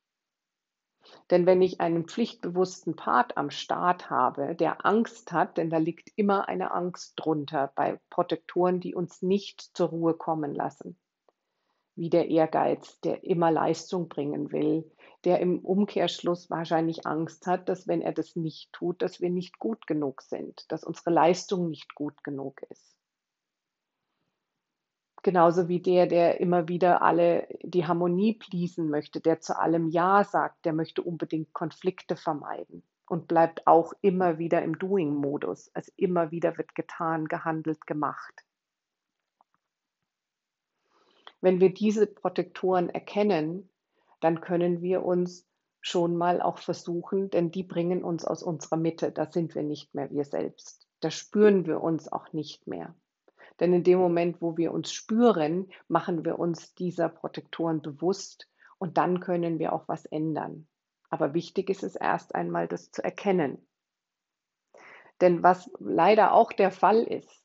Denn 1.31 1.45
wenn 1.45 1.61
ich 1.61 1.83
einen 1.83 2.07
pflichtbewussten 2.07 2.97
Part 2.97 3.37
am 3.37 3.51
Start 3.51 4.09
habe, 4.09 4.55
der 4.55 4.87
Angst 4.87 5.33
hat, 5.33 5.59
denn 5.59 5.69
da 5.69 5.77
liegt 5.77 6.11
immer 6.17 6.49
eine 6.49 6.71
Angst 6.71 7.13
drunter 7.17 7.71
bei 7.75 8.01
Protektoren, 8.09 8.81
die 8.81 8.95
uns 8.95 9.21
nicht 9.21 9.61
zur 9.77 9.91
Ruhe 9.91 10.15
kommen 10.15 10.55
lassen, 10.55 10.99
wie 11.97 12.09
der 12.09 12.31
Ehrgeiz, 12.31 13.01
der 13.01 13.23
immer 13.23 13.51
Leistung 13.51 14.09
bringen 14.09 14.51
will, 14.51 14.91
der 15.25 15.41
im 15.41 15.59
Umkehrschluss 15.59 16.49
wahrscheinlich 16.49 17.07
Angst 17.07 17.47
hat, 17.47 17.69
dass 17.69 17.87
wenn 17.87 18.01
er 18.01 18.13
das 18.13 18.35
nicht 18.35 18.73
tut, 18.73 19.03
dass 19.03 19.21
wir 19.21 19.29
nicht 19.29 19.59
gut 19.59 19.87
genug 19.87 20.23
sind, 20.23 20.65
dass 20.73 20.85
unsere 20.85 21.11
Leistung 21.11 21.69
nicht 21.69 21.95
gut 21.95 22.25
genug 22.25 22.63
ist. 22.71 23.00
Genauso 25.23 25.69
wie 25.69 25.81
der, 25.81 26.07
der 26.07 26.41
immer 26.41 26.69
wieder 26.69 27.03
alle 27.03 27.47
die 27.63 27.87
Harmonie 27.87 28.35
pleasen 28.35 28.89
möchte, 28.89 29.21
der 29.21 29.41
zu 29.41 29.59
allem 29.59 29.89
Ja 29.89 30.25
sagt, 30.25 30.65
der 30.65 30.73
möchte 30.73 31.03
unbedingt 31.03 31.53
Konflikte 31.53 32.17
vermeiden 32.17 32.83
und 33.07 33.29
bleibt 33.29 33.67
auch 33.67 33.93
immer 34.01 34.39
wieder 34.39 34.63
im 34.63 34.79
Doing-Modus. 34.79 35.71
Also 35.75 35.93
immer 35.97 36.31
wieder 36.31 36.57
wird 36.57 36.75
getan, 36.75 37.27
gehandelt, 37.27 37.87
gemacht. 37.87 38.45
Wenn 41.43 41.61
wir 41.61 41.75
diese 41.75 42.07
Protektoren 42.07 42.89
erkennen, 42.89 43.69
dann 44.21 44.41
können 44.41 44.81
wir 44.81 45.05
uns 45.05 45.47
schon 45.81 46.17
mal 46.17 46.41
auch 46.41 46.59
versuchen, 46.59 47.31
denn 47.31 47.51
die 47.51 47.63
bringen 47.63 48.05
uns 48.05 48.25
aus 48.25 48.43
unserer 48.43 48.77
Mitte. 48.77 49.11
Da 49.13 49.31
sind 49.31 49.55
wir 49.55 49.63
nicht 49.63 49.95
mehr 49.95 50.11
wir 50.11 50.25
selbst. 50.25 50.87
Da 51.01 51.11
spüren 51.11 51.67
wir 51.67 51.83
uns 51.83 52.13
auch 52.13 52.33
nicht 52.33 52.67
mehr. 52.67 52.95
Denn 53.61 53.73
in 53.75 53.85
dem 53.85 53.99
Moment, 53.99 54.41
wo 54.41 54.57
wir 54.57 54.73
uns 54.73 54.93
spüren, 54.93 55.71
machen 55.87 56.25
wir 56.25 56.39
uns 56.39 56.75
dieser 56.75 57.09
Protektoren 57.09 57.83
bewusst 57.83 58.49
und 58.79 58.97
dann 58.97 59.21
können 59.21 59.59
wir 59.59 59.73
auch 59.73 59.87
was 59.87 60.07
ändern. 60.07 60.67
Aber 61.11 61.35
wichtig 61.35 61.69
ist 61.69 61.83
es 61.83 61.95
erst 61.95 62.35
einmal, 62.35 62.67
das 62.67 62.91
zu 62.91 63.05
erkennen. 63.05 63.67
Denn 65.21 65.43
was 65.43 65.71
leider 65.79 66.33
auch 66.33 66.53
der 66.53 66.71
Fall 66.71 67.03
ist, 67.03 67.45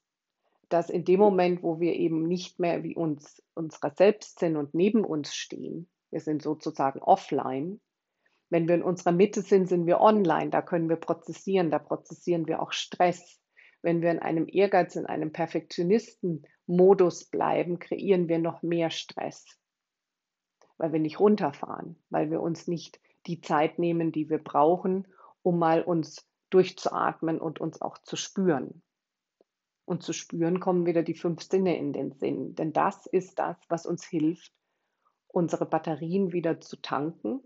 dass 0.69 0.89
in 0.89 1.03
dem 1.03 1.19
Moment, 1.19 1.61
wo 1.61 1.79
wir 1.79 1.93
eben 1.93 2.23
nicht 2.23 2.59
mehr 2.59 2.83
wie 2.83 2.95
uns 2.95 3.43
unserer 3.53 3.91
selbst 3.91 4.39
sind 4.39 4.55
und 4.55 4.73
neben 4.73 5.03
uns 5.03 5.35
stehen, 5.35 5.89
wir 6.09 6.21
sind 6.21 6.41
sozusagen 6.41 6.99
offline, 6.99 7.81
wenn 8.49 8.67
wir 8.67 8.75
in 8.75 8.83
unserer 8.83 9.11
Mitte 9.11 9.41
sind, 9.41 9.67
sind 9.67 9.85
wir 9.85 9.99
online, 9.99 10.49
da 10.49 10.61
können 10.61 10.87
wir 10.87 10.95
prozessieren, 10.95 11.71
da 11.71 11.79
prozessieren 11.79 12.47
wir 12.47 12.61
auch 12.61 12.71
Stress. 12.71 13.39
Wenn 13.85 14.01
wir 14.01 14.09
in 14.09 14.17
einem 14.17 14.47
Ehrgeiz, 14.47 14.95
in 14.95 15.05
einem 15.05 15.31
Perfektionisten-Modus 15.31 17.25
bleiben, 17.25 17.77
kreieren 17.77 18.27
wir 18.27 18.39
noch 18.39 18.63
mehr 18.63 18.89
Stress, 18.89 19.45
weil 20.77 20.91
wir 20.91 20.99
nicht 20.99 21.19
runterfahren, 21.19 21.95
weil 22.09 22.31
wir 22.31 22.41
uns 22.41 22.67
nicht 22.67 22.99
die 23.27 23.41
Zeit 23.41 23.77
nehmen, 23.77 24.11
die 24.11 24.27
wir 24.27 24.39
brauchen, 24.39 25.07
um 25.43 25.59
mal 25.59 25.83
uns 25.83 26.27
durchzuatmen 26.49 27.39
und 27.39 27.61
uns 27.61 27.79
auch 27.79 27.99
zu 27.99 28.15
spüren. 28.15 28.81
Und 29.85 30.01
zu 30.01 30.13
spüren 30.13 30.59
kommen 30.59 30.87
wieder 30.87 31.03
die 31.03 31.13
fünf 31.13 31.43
Sinne 31.43 31.77
in 31.77 31.93
den 31.93 32.11
Sinn, 32.11 32.55
denn 32.55 32.73
das 32.73 33.05
ist 33.05 33.37
das, 33.37 33.55
was 33.69 33.85
uns 33.85 34.03
hilft, 34.03 34.51
unsere 35.27 35.67
Batterien 35.67 36.33
wieder 36.33 36.59
zu 36.59 36.77
tanken, 36.77 37.39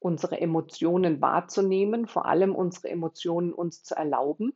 unsere 0.00 0.40
Emotionen 0.40 1.20
wahrzunehmen, 1.20 2.08
vor 2.08 2.26
allem 2.26 2.52
unsere 2.52 2.88
Emotionen 2.88 3.52
uns 3.52 3.84
zu 3.84 3.94
erlauben 3.94 4.52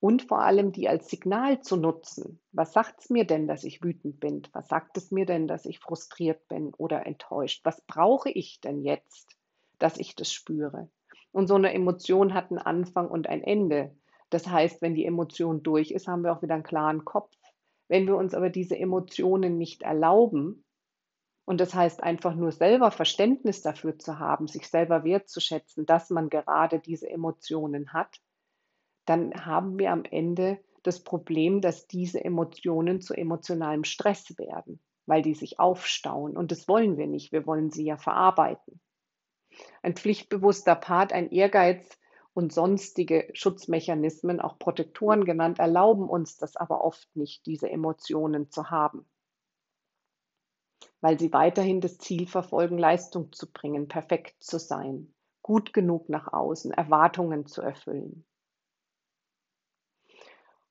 und 0.00 0.22
vor 0.22 0.40
allem 0.40 0.72
die 0.72 0.88
als 0.88 1.08
Signal 1.08 1.60
zu 1.60 1.76
nutzen. 1.76 2.40
Was 2.52 2.72
sagt 2.72 3.00
es 3.00 3.10
mir 3.10 3.26
denn, 3.26 3.46
dass 3.46 3.64
ich 3.64 3.84
wütend 3.84 4.18
bin? 4.18 4.42
Was 4.52 4.68
sagt 4.68 4.96
es 4.96 5.10
mir 5.10 5.26
denn, 5.26 5.46
dass 5.46 5.66
ich 5.66 5.78
frustriert 5.78 6.48
bin 6.48 6.72
oder 6.74 7.06
enttäuscht? 7.06 7.60
Was 7.64 7.82
brauche 7.82 8.30
ich 8.30 8.60
denn 8.60 8.82
jetzt, 8.82 9.36
dass 9.78 9.98
ich 9.98 10.16
das 10.16 10.32
spüre? 10.32 10.88
Und 11.32 11.46
so 11.46 11.54
eine 11.54 11.72
Emotion 11.74 12.34
hat 12.34 12.50
einen 12.50 12.58
Anfang 12.58 13.08
und 13.08 13.28
ein 13.28 13.44
Ende. 13.44 13.94
Das 14.30 14.48
heißt, 14.48 14.80
wenn 14.80 14.94
die 14.94 15.04
Emotion 15.04 15.62
durch 15.62 15.90
ist, 15.90 16.08
haben 16.08 16.24
wir 16.24 16.32
auch 16.32 16.42
wieder 16.42 16.54
einen 16.54 16.62
klaren 16.62 17.04
Kopf. 17.04 17.36
Wenn 17.86 18.06
wir 18.06 18.16
uns 18.16 18.34
aber 18.34 18.48
diese 18.48 18.78
Emotionen 18.78 19.58
nicht 19.58 19.82
erlauben, 19.82 20.64
und 21.44 21.60
das 21.60 21.74
heißt 21.74 22.02
einfach 22.02 22.36
nur 22.36 22.52
selber 22.52 22.92
Verständnis 22.92 23.60
dafür 23.60 23.98
zu 23.98 24.18
haben, 24.20 24.46
sich 24.46 24.68
selber 24.68 25.02
wertzuschätzen, 25.02 25.84
dass 25.84 26.08
man 26.08 26.30
gerade 26.30 26.78
diese 26.78 27.10
Emotionen 27.10 27.92
hat, 27.92 28.20
dann 29.06 29.32
haben 29.44 29.78
wir 29.78 29.90
am 29.90 30.04
Ende 30.04 30.58
das 30.82 31.02
Problem, 31.02 31.60
dass 31.60 31.86
diese 31.86 32.24
Emotionen 32.24 33.00
zu 33.00 33.14
emotionalem 33.14 33.84
Stress 33.84 34.36
werden, 34.38 34.80
weil 35.06 35.22
die 35.22 35.34
sich 35.34 35.58
aufstauen. 35.58 36.36
Und 36.36 36.52
das 36.52 36.68
wollen 36.68 36.96
wir 36.96 37.06
nicht. 37.06 37.32
Wir 37.32 37.46
wollen 37.46 37.70
sie 37.70 37.84
ja 37.84 37.96
verarbeiten. 37.96 38.80
Ein 39.82 39.94
pflichtbewusster 39.94 40.74
Part, 40.74 41.12
ein 41.12 41.30
Ehrgeiz 41.30 41.98
und 42.32 42.52
sonstige 42.52 43.28
Schutzmechanismen, 43.34 44.40
auch 44.40 44.58
Protektoren 44.58 45.24
genannt, 45.24 45.58
erlauben 45.58 46.08
uns 46.08 46.36
das 46.36 46.56
aber 46.56 46.84
oft 46.84 47.14
nicht, 47.16 47.44
diese 47.46 47.68
Emotionen 47.68 48.50
zu 48.50 48.70
haben, 48.70 49.04
weil 51.00 51.18
sie 51.18 51.32
weiterhin 51.32 51.80
das 51.80 51.98
Ziel 51.98 52.26
verfolgen, 52.26 52.78
Leistung 52.78 53.32
zu 53.32 53.50
bringen, 53.50 53.88
perfekt 53.88 54.42
zu 54.42 54.58
sein, 54.58 55.12
gut 55.42 55.72
genug 55.72 56.08
nach 56.08 56.32
außen, 56.32 56.72
Erwartungen 56.72 57.46
zu 57.46 57.62
erfüllen. 57.62 58.24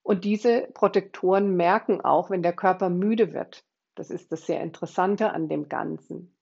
Und 0.10 0.26
diese 0.26 0.68
Protektoren 0.74 1.56
merken 1.56 2.02
auch, 2.02 2.32
wenn 2.32 2.42
der 2.42 2.56
Körper 2.56 2.90
müde 2.90 3.32
wird. 3.32 3.64
Das 3.94 4.10
ist 4.10 4.32
das 4.32 4.48
sehr 4.48 4.60
Interessante 4.60 5.34
an 5.34 5.50
dem 5.50 5.70
Ganzen. 5.70 6.36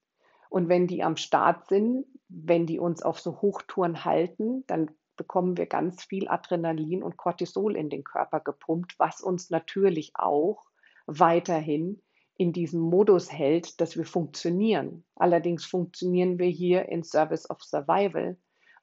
Und 0.49 0.69
wenn 0.69 0.87
die 0.87 1.03
am 1.03 1.17
Start 1.17 1.67
sind, 1.67 2.05
wenn 2.29 2.65
die 2.65 2.79
uns 2.79 3.01
auf 3.01 3.19
so 3.19 3.41
Hochtouren 3.41 4.05
halten, 4.05 4.63
dann 4.67 4.91
bekommen 5.17 5.57
wir 5.57 5.65
ganz 5.65 6.05
viel 6.05 6.29
Adrenalin 6.29 7.03
und 7.03 7.17
Cortisol 7.17 7.75
in 7.75 7.89
den 7.89 8.05
Körper 8.05 8.39
gepumpt, 8.39 8.95
was 8.99 9.19
uns 9.19 9.49
natürlich 9.49 10.13
auch 10.15 10.63
weiterhin 11.05 12.01
in 12.35 12.53
diesem 12.53 12.79
Modus 12.79 13.33
hält, 13.33 13.81
dass 13.81 13.97
wir 13.97 14.05
funktionieren. 14.05 15.03
Allerdings 15.13 15.65
funktionieren 15.65 16.39
wir 16.39 16.47
hier 16.47 16.87
in 16.87 17.03
Service 17.03 17.49
of 17.49 17.61
Survival, 17.61 18.37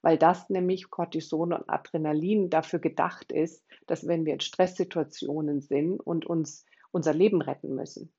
weil 0.05 0.19
das 0.19 0.51
nämlich 0.51 0.90
Cortison 0.90 1.55
und 1.55 1.71
Adrenalin 1.71 2.51
dafür 2.51 2.79
gedacht 2.79 3.33
ist, 3.33 3.64
dass 3.87 4.07
wenn 4.07 4.27
wir 4.27 4.35
in 4.35 4.40
Stresssituationen 4.40 5.62
sind 5.62 5.99
und 5.99 6.27
uns 6.27 6.67
unser 6.93 7.14
Leben 7.14 7.40
retten 7.40 7.75
müssen. 7.75 8.12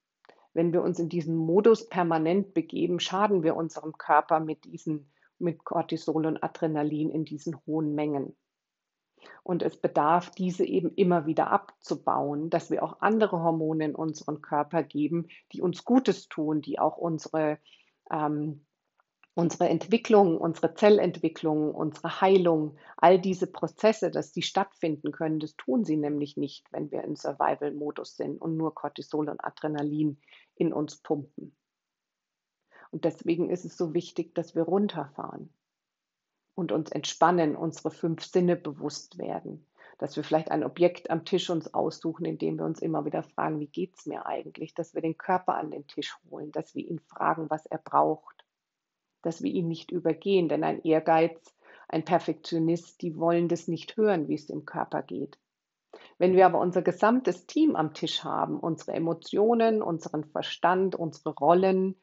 Wenn 0.53 0.73
wir 0.73 0.81
uns 0.81 0.97
in 0.97 1.09
diesen 1.09 1.35
Modus 1.35 1.87
permanent 1.87 2.55
begeben, 2.55 2.99
schaden 2.99 3.43
wir 3.43 3.55
unserem 3.55 3.93
Körper 3.99 4.39
mit 4.39 4.65
diesen 4.65 5.11
mit 5.37 5.63
Cortisol 5.63 6.25
und 6.25 6.41
Adrenalin 6.43 7.11
in 7.11 7.23
diesen 7.23 7.55
hohen 7.67 7.93
Mengen. 7.93 8.35
Und 9.43 9.61
es 9.61 9.77
bedarf, 9.77 10.31
diese 10.31 10.65
eben 10.65 10.91
immer 10.95 11.27
wieder 11.27 11.51
abzubauen, 11.51 12.49
dass 12.49 12.71
wir 12.71 12.83
auch 12.83 13.01
andere 13.01 13.41
Hormone 13.41 13.85
in 13.85 13.95
unseren 13.95 14.41
Körper 14.41 14.81
geben, 14.81 15.27
die 15.51 15.61
uns 15.61 15.85
Gutes 15.85 16.29
tun, 16.29 16.61
die 16.61 16.79
auch 16.79 16.97
unsere, 16.97 17.59
ähm, 18.11 18.64
unsere 19.35 19.69
Entwicklung, 19.69 20.37
unsere 20.37 20.73
Zellentwicklung, 20.73 21.75
unsere 21.75 22.21
Heilung, 22.21 22.77
all 22.97 23.19
diese 23.19 23.47
Prozesse, 23.47 24.09
dass 24.09 24.31
die 24.31 24.41
stattfinden 24.41 25.11
können, 25.11 25.39
das 25.39 25.55
tun 25.57 25.83
sie 25.83 25.97
nämlich 25.97 26.37
nicht, 26.37 26.71
wenn 26.71 26.89
wir 26.89 27.03
in 27.03 27.15
Survival-Modus 27.15 28.15
sind 28.15 28.41
und 28.41 28.55
nur 28.55 28.73
Cortisol 28.73 29.29
und 29.29 29.43
Adrenalin 29.43 30.19
in 30.55 30.71
uns 30.73 30.97
pumpen. 30.97 31.55
Und 32.91 33.03
deswegen 33.03 33.49
ist 33.49 33.65
es 33.65 33.75
so 33.75 33.93
wichtig, 33.93 34.33
dass 34.35 34.55
wir 34.55 34.63
runterfahren 34.63 35.53
und 36.55 36.71
uns 36.71 36.89
entspannen, 36.89 37.57
unsere 37.57 37.91
fünf 37.91 38.23
Sinne 38.23 38.55
bewusst 38.55 39.17
werden. 39.17 39.67
Dass 39.97 40.15
wir 40.15 40.23
vielleicht 40.23 40.51
ein 40.51 40.63
Objekt 40.63 41.09
am 41.09 41.25
Tisch 41.25 41.49
uns 41.49 41.73
aussuchen, 41.73 42.25
indem 42.25 42.57
wir 42.57 42.65
uns 42.65 42.81
immer 42.81 43.05
wieder 43.05 43.23
fragen, 43.23 43.59
wie 43.59 43.67
geht 43.67 43.97
es 43.97 44.05
mir 44.05 44.25
eigentlich? 44.25 44.73
Dass 44.73 44.93
wir 44.93 45.01
den 45.01 45.17
Körper 45.17 45.55
an 45.55 45.71
den 45.71 45.87
Tisch 45.87 46.17
holen, 46.29 46.51
dass 46.51 46.75
wir 46.75 46.85
ihn 46.85 46.99
fragen, 46.99 47.49
was 47.49 47.65
er 47.65 47.77
braucht. 47.77 48.34
Dass 49.25 49.41
wir 49.41 49.51
ihn 49.51 49.67
nicht 49.67 49.91
übergehen, 49.91 50.49
denn 50.49 50.63
ein 50.63 50.81
Ehrgeiz, 50.83 51.55
ein 51.87 52.05
Perfektionist, 52.05 53.01
die 53.01 53.17
wollen 53.17 53.47
das 53.47 53.67
nicht 53.67 53.97
hören, 53.97 54.27
wie 54.27 54.35
es 54.35 54.47
dem 54.47 54.65
Körper 54.65 55.01
geht. 55.01 55.37
Wenn 56.17 56.35
wir 56.35 56.45
aber 56.45 56.59
unser 56.59 56.81
gesamtes 56.81 57.45
Team 57.45 57.75
am 57.75 57.93
Tisch 57.93 58.23
haben, 58.23 58.59
unsere 58.59 58.93
Emotionen, 58.93 59.81
unseren 59.81 60.25
Verstand, 60.25 60.95
unsere 60.95 61.33
Rollen, 61.33 61.95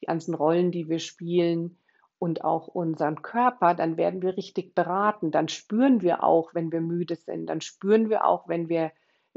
die 0.00 0.06
ganzen 0.06 0.34
Rollen, 0.34 0.70
die 0.70 0.88
wir 0.88 0.98
spielen 0.98 1.78
und 2.18 2.44
auch 2.44 2.68
unseren 2.68 3.22
Körper, 3.22 3.74
dann 3.74 3.96
werden 3.96 4.22
wir 4.22 4.36
richtig 4.36 4.74
beraten. 4.74 5.30
Dann 5.30 5.48
spüren 5.48 6.00
wir 6.00 6.22
auch, 6.22 6.54
wenn 6.54 6.72
wir 6.72 6.80
müde 6.80 7.16
sind. 7.16 7.46
Dann 7.46 7.60
spüren 7.60 8.08
wir 8.08 8.24
auch, 8.24 8.48
wenn 8.48 8.68
wir 8.68 8.92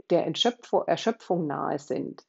der 0.10 0.26
Erschöpfung, 0.26 0.84
Erschöpfung 0.88 1.48
nahe 1.48 1.80
sind 1.80 2.26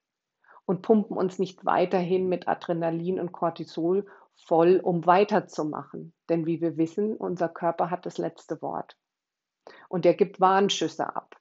und 0.66 0.82
pumpen 0.82 1.16
uns 1.16 1.38
nicht 1.38 1.64
weiterhin 1.64 2.28
mit 2.28 2.48
Adrenalin 2.48 3.20
und 3.20 3.32
Cortisol 3.32 4.06
voll, 4.36 4.80
um 4.82 5.06
weiterzumachen. 5.06 6.12
Denn 6.28 6.46
wie 6.46 6.60
wir 6.60 6.76
wissen, 6.76 7.16
unser 7.16 7.48
Körper 7.48 7.90
hat 7.90 8.06
das 8.06 8.18
letzte 8.18 8.60
Wort. 8.62 8.96
Und 9.88 10.04
er 10.06 10.14
gibt 10.14 10.40
Warnschüsse 10.40 11.14
ab. 11.14 11.36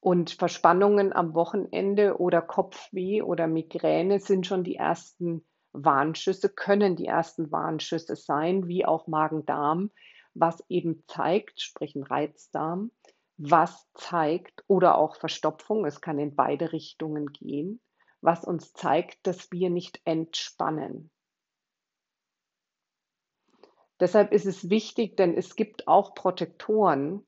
Und 0.00 0.30
Verspannungen 0.30 1.12
am 1.12 1.34
Wochenende 1.34 2.18
oder 2.18 2.40
Kopfweh 2.40 3.22
oder 3.22 3.46
Migräne 3.48 4.20
sind 4.20 4.46
schon 4.46 4.62
die 4.62 4.76
ersten 4.76 5.44
Warnschüsse, 5.72 6.48
können 6.48 6.96
die 6.96 7.06
ersten 7.06 7.50
Warnschüsse 7.50 8.16
sein, 8.16 8.68
wie 8.68 8.86
auch 8.86 9.06
Magen-Darm, 9.06 9.90
was 10.34 10.62
eben 10.68 11.02
zeigt, 11.08 11.60
sprich 11.60 11.96
ein 11.96 12.04
Reizdarm, 12.04 12.92
was 13.36 13.88
zeigt 13.94 14.64
oder 14.66 14.98
auch 14.98 15.16
Verstopfung, 15.16 15.84
es 15.84 16.00
kann 16.00 16.18
in 16.18 16.34
beide 16.34 16.72
Richtungen 16.72 17.32
gehen, 17.32 17.80
was 18.20 18.44
uns 18.44 18.72
zeigt, 18.72 19.26
dass 19.26 19.50
wir 19.52 19.70
nicht 19.70 20.00
entspannen. 20.04 21.10
Deshalb 24.00 24.32
ist 24.32 24.46
es 24.46 24.70
wichtig, 24.70 25.16
denn 25.16 25.36
es 25.36 25.56
gibt 25.56 25.88
auch 25.88 26.14
Protektoren, 26.14 27.26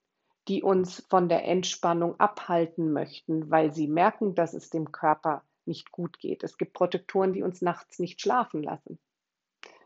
die 0.49 0.63
uns 0.63 1.05
von 1.09 1.29
der 1.29 1.45
Entspannung 1.45 2.19
abhalten 2.19 2.93
möchten, 2.93 3.51
weil 3.51 3.73
sie 3.73 3.89
merken, 3.89 4.35
dass 4.35 4.55
es 4.55 4.71
dem 4.71 4.93
Körper 4.93 5.45
nicht 5.67 5.93
gut 5.93 6.19
geht. 6.19 6.43
Es 6.43 6.59
gibt 6.59 6.73
Protektoren, 6.73 7.33
die 7.33 7.43
uns 7.43 7.61
nachts 7.61 7.99
nicht 7.99 8.21
schlafen 8.21 8.63
lassen, 8.63 8.99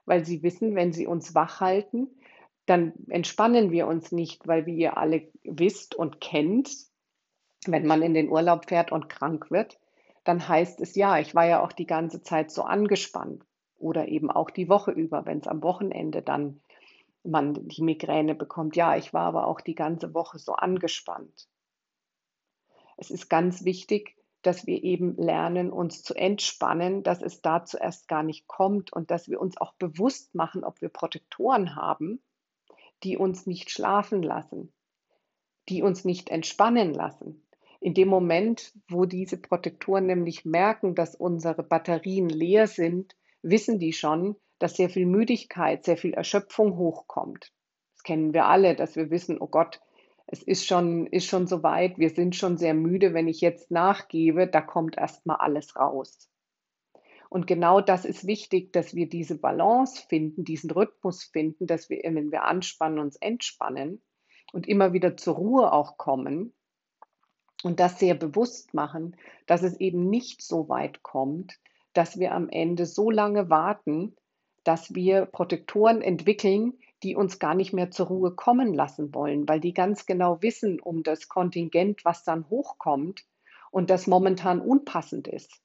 weil 0.04 0.24
sie 0.24 0.42
wissen, 0.42 0.74
wenn 0.74 0.92
sie 0.92 1.06
uns 1.06 1.34
wach 1.34 1.60
halten, 1.60 2.08
dann 2.66 2.94
entspannen 3.08 3.70
wir 3.72 3.86
uns 3.86 4.12
nicht, 4.12 4.46
weil 4.46 4.66
wie 4.66 4.76
ihr 4.76 4.96
alle 4.96 5.28
wisst 5.42 5.94
und 5.94 6.20
kennt, 6.20 6.70
wenn 7.66 7.86
man 7.86 8.02
in 8.02 8.14
den 8.14 8.30
Urlaub 8.30 8.68
fährt 8.68 8.92
und 8.92 9.08
krank 9.08 9.50
wird, 9.50 9.78
dann 10.24 10.48
heißt 10.48 10.80
es 10.80 10.94
ja, 10.94 11.18
ich 11.18 11.34
war 11.34 11.46
ja 11.46 11.62
auch 11.62 11.72
die 11.72 11.86
ganze 11.86 12.22
Zeit 12.22 12.50
so 12.50 12.62
angespannt 12.62 13.44
oder 13.76 14.08
eben 14.08 14.30
auch 14.30 14.50
die 14.50 14.68
Woche 14.68 14.92
über, 14.92 15.26
wenn 15.26 15.38
es 15.40 15.46
am 15.46 15.62
Wochenende 15.62 16.22
dann 16.22 16.60
man 17.24 17.68
die 17.68 17.82
Migräne 17.82 18.34
bekommt. 18.34 18.76
Ja, 18.76 18.96
ich 18.96 19.12
war 19.12 19.26
aber 19.26 19.46
auch 19.46 19.60
die 19.60 19.74
ganze 19.74 20.14
Woche 20.14 20.38
so 20.38 20.52
angespannt. 20.52 21.48
Es 22.96 23.10
ist 23.10 23.28
ganz 23.28 23.64
wichtig, 23.64 24.16
dass 24.42 24.66
wir 24.66 24.82
eben 24.84 25.16
lernen, 25.16 25.72
uns 25.72 26.02
zu 26.02 26.14
entspannen, 26.14 27.02
dass 27.02 27.22
es 27.22 27.40
dazu 27.40 27.78
erst 27.78 28.08
gar 28.08 28.22
nicht 28.22 28.46
kommt 28.46 28.92
und 28.92 29.10
dass 29.10 29.28
wir 29.28 29.40
uns 29.40 29.56
auch 29.56 29.72
bewusst 29.74 30.34
machen, 30.34 30.64
ob 30.64 30.80
wir 30.80 30.90
Protektoren 30.90 31.76
haben, 31.76 32.22
die 33.02 33.16
uns 33.16 33.46
nicht 33.46 33.70
schlafen 33.70 34.22
lassen, 34.22 34.72
die 35.68 35.82
uns 35.82 36.04
nicht 36.04 36.28
entspannen 36.28 36.92
lassen. 36.92 37.46
In 37.80 37.94
dem 37.94 38.08
Moment, 38.08 38.72
wo 38.88 39.06
diese 39.06 39.38
Protektoren 39.38 40.06
nämlich 40.06 40.44
merken, 40.44 40.94
dass 40.94 41.14
unsere 41.14 41.62
Batterien 41.62 42.28
leer 42.28 42.66
sind, 42.66 43.16
wissen 43.42 43.78
die 43.78 43.92
schon, 43.92 44.36
dass 44.64 44.76
sehr 44.76 44.88
viel 44.88 45.04
Müdigkeit, 45.04 45.84
sehr 45.84 45.98
viel 45.98 46.14
Erschöpfung 46.14 46.78
hochkommt. 46.78 47.52
Das 47.96 48.02
kennen 48.02 48.32
wir 48.32 48.46
alle, 48.46 48.74
dass 48.74 48.96
wir 48.96 49.10
wissen, 49.10 49.36
oh 49.38 49.46
Gott, 49.46 49.78
es 50.26 50.42
ist 50.42 50.66
schon, 50.66 51.06
ist 51.06 51.26
schon 51.26 51.46
so 51.46 51.62
weit, 51.62 51.98
wir 51.98 52.08
sind 52.08 52.34
schon 52.34 52.56
sehr 52.56 52.72
müde, 52.72 53.12
wenn 53.12 53.28
ich 53.28 53.42
jetzt 53.42 53.70
nachgebe, 53.70 54.46
da 54.48 54.62
kommt 54.62 54.96
erstmal 54.96 55.36
alles 55.36 55.76
raus. 55.76 56.30
Und 57.28 57.46
genau 57.46 57.82
das 57.82 58.06
ist 58.06 58.26
wichtig, 58.26 58.72
dass 58.72 58.94
wir 58.94 59.06
diese 59.06 59.38
Balance 59.38 60.02
finden, 60.08 60.44
diesen 60.44 60.70
Rhythmus 60.70 61.24
finden, 61.24 61.66
dass 61.66 61.90
wir, 61.90 62.00
wenn 62.02 62.32
wir 62.32 62.44
anspannen, 62.44 63.00
uns 63.00 63.16
entspannen 63.16 64.00
und 64.54 64.66
immer 64.66 64.94
wieder 64.94 65.18
zur 65.18 65.34
Ruhe 65.34 65.74
auch 65.74 65.98
kommen 65.98 66.54
und 67.62 67.80
das 67.80 67.98
sehr 67.98 68.14
bewusst 68.14 68.72
machen, 68.72 69.14
dass 69.44 69.62
es 69.62 69.78
eben 69.78 70.08
nicht 70.08 70.40
so 70.40 70.70
weit 70.70 71.02
kommt, 71.02 71.60
dass 71.92 72.18
wir 72.18 72.32
am 72.32 72.48
Ende 72.48 72.86
so 72.86 73.10
lange 73.10 73.50
warten, 73.50 74.16
dass 74.64 74.94
wir 74.94 75.26
Protektoren 75.26 76.02
entwickeln, 76.02 76.74
die 77.02 77.14
uns 77.14 77.38
gar 77.38 77.54
nicht 77.54 77.72
mehr 77.72 77.90
zur 77.90 78.06
Ruhe 78.06 78.34
kommen 78.34 78.72
lassen 78.72 79.14
wollen, 79.14 79.46
weil 79.46 79.60
die 79.60 79.74
ganz 79.74 80.06
genau 80.06 80.40
wissen 80.40 80.80
um 80.80 81.02
das 81.02 81.28
Kontingent, 81.28 82.04
was 82.04 82.24
dann 82.24 82.48
hochkommt 82.48 83.24
und 83.70 83.90
das 83.90 84.06
momentan 84.06 84.60
unpassend 84.60 85.28
ist. 85.28 85.60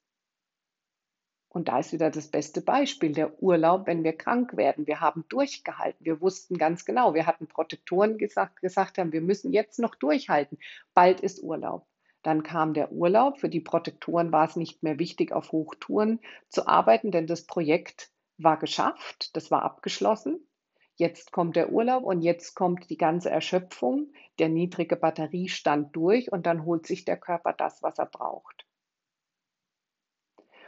Und 1.52 1.66
da 1.66 1.80
ist 1.80 1.92
wieder 1.92 2.10
das 2.10 2.28
beste 2.28 2.60
Beispiel, 2.60 3.12
der 3.12 3.42
Urlaub, 3.42 3.88
wenn 3.88 4.04
wir 4.04 4.12
krank 4.12 4.56
werden. 4.56 4.86
Wir 4.86 5.00
haben 5.00 5.24
durchgehalten. 5.28 6.04
Wir 6.04 6.20
wussten 6.20 6.56
ganz 6.56 6.84
genau, 6.84 7.12
wir 7.12 7.26
hatten 7.26 7.48
Protektoren 7.48 8.18
gesagt, 8.18 8.60
gesagt 8.60 8.98
haben, 8.98 9.12
wir 9.12 9.20
müssen 9.20 9.52
jetzt 9.52 9.80
noch 9.80 9.96
durchhalten. 9.96 10.58
Bald 10.94 11.20
ist 11.20 11.42
Urlaub. 11.42 11.86
Dann 12.22 12.44
kam 12.44 12.72
der 12.72 12.92
Urlaub. 12.92 13.40
Für 13.40 13.48
die 13.48 13.60
Protektoren 13.60 14.30
war 14.30 14.46
es 14.46 14.54
nicht 14.54 14.84
mehr 14.84 15.00
wichtig, 15.00 15.32
auf 15.32 15.50
Hochtouren 15.50 16.20
zu 16.48 16.68
arbeiten, 16.68 17.10
denn 17.10 17.26
das 17.26 17.46
Projekt 17.46 18.10
war 18.42 18.58
geschafft, 18.58 19.34
das 19.36 19.50
war 19.50 19.62
abgeschlossen. 19.62 20.46
Jetzt 20.94 21.32
kommt 21.32 21.56
der 21.56 21.72
Urlaub 21.72 22.04
und 22.04 22.20
jetzt 22.20 22.54
kommt 22.54 22.90
die 22.90 22.98
ganze 22.98 23.30
Erschöpfung. 23.30 24.12
Der 24.38 24.50
niedrige 24.50 24.96
Batteriestand 24.96 25.96
durch 25.96 26.30
und 26.30 26.44
dann 26.44 26.64
holt 26.66 26.86
sich 26.86 27.06
der 27.06 27.16
Körper 27.16 27.54
das, 27.54 27.82
was 27.82 27.98
er 27.98 28.06
braucht. 28.06 28.66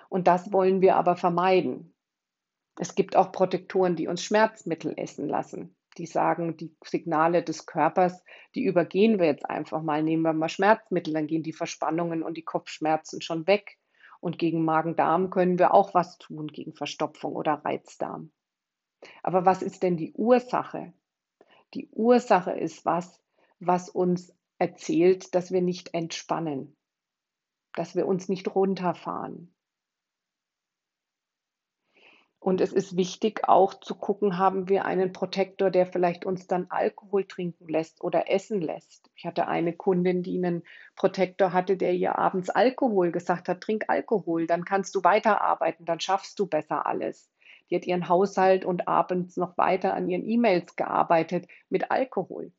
Und 0.08 0.26
das 0.26 0.52
wollen 0.52 0.80
wir 0.80 0.96
aber 0.96 1.16
vermeiden. 1.16 1.94
Es 2.78 2.94
gibt 2.94 3.16
auch 3.16 3.32
Protektoren, 3.32 3.96
die 3.96 4.08
uns 4.08 4.24
Schmerzmittel 4.24 4.94
essen 4.96 5.28
lassen. 5.28 5.76
Die 5.98 6.06
sagen, 6.06 6.56
die 6.56 6.74
Signale 6.82 7.42
des 7.42 7.66
Körpers, 7.66 8.24
die 8.54 8.64
übergehen 8.64 9.18
wir 9.18 9.26
jetzt 9.26 9.44
einfach 9.44 9.82
mal. 9.82 10.02
Nehmen 10.02 10.22
wir 10.22 10.32
mal 10.32 10.48
Schmerzmittel, 10.48 11.12
dann 11.12 11.26
gehen 11.26 11.42
die 11.42 11.52
Verspannungen 11.52 12.22
und 12.22 12.38
die 12.38 12.44
Kopfschmerzen 12.44 13.20
schon 13.20 13.46
weg. 13.46 13.78
Und 14.22 14.38
gegen 14.38 14.64
Magen-Darm 14.64 15.30
können 15.30 15.58
wir 15.58 15.74
auch 15.74 15.94
was 15.94 16.16
tun, 16.16 16.46
gegen 16.46 16.74
Verstopfung 16.74 17.34
oder 17.34 17.54
Reizdarm. 17.54 18.30
Aber 19.24 19.44
was 19.44 19.62
ist 19.62 19.82
denn 19.82 19.96
die 19.96 20.12
Ursache? 20.12 20.92
Die 21.74 21.88
Ursache 21.90 22.52
ist 22.52 22.84
was, 22.84 23.20
was 23.58 23.88
uns 23.88 24.32
erzählt, 24.58 25.34
dass 25.34 25.50
wir 25.50 25.60
nicht 25.60 25.92
entspannen, 25.92 26.76
dass 27.74 27.96
wir 27.96 28.06
uns 28.06 28.28
nicht 28.28 28.54
runterfahren. 28.54 29.52
Und 32.42 32.60
es 32.60 32.72
ist 32.72 32.96
wichtig 32.96 33.48
auch 33.48 33.72
zu 33.72 33.94
gucken, 33.94 34.36
haben 34.36 34.68
wir 34.68 34.84
einen 34.84 35.12
Protektor, 35.12 35.70
der 35.70 35.86
vielleicht 35.86 36.24
uns 36.24 36.48
dann 36.48 36.66
Alkohol 36.70 37.24
trinken 37.24 37.68
lässt 37.68 38.02
oder 38.02 38.28
essen 38.28 38.60
lässt. 38.60 39.08
Ich 39.14 39.24
hatte 39.24 39.46
eine 39.46 39.72
Kundin, 39.72 40.24
die 40.24 40.38
einen 40.38 40.64
Protektor 40.96 41.52
hatte, 41.52 41.76
der 41.76 41.94
ihr 41.94 42.18
abends 42.18 42.50
Alkohol 42.50 43.12
gesagt 43.12 43.48
hat, 43.48 43.60
trink 43.60 43.84
Alkohol, 43.86 44.48
dann 44.48 44.64
kannst 44.64 44.96
du 44.96 45.04
weiterarbeiten, 45.04 45.86
dann 45.86 46.00
schaffst 46.00 46.36
du 46.40 46.48
besser 46.48 46.84
alles. 46.84 47.30
Die 47.70 47.76
hat 47.76 47.86
ihren 47.86 48.08
Haushalt 48.08 48.64
und 48.64 48.88
abends 48.88 49.36
noch 49.36 49.56
weiter 49.56 49.94
an 49.94 50.08
ihren 50.08 50.28
E-Mails 50.28 50.74
gearbeitet 50.74 51.46
mit 51.68 51.92
Alkohol, 51.92 52.50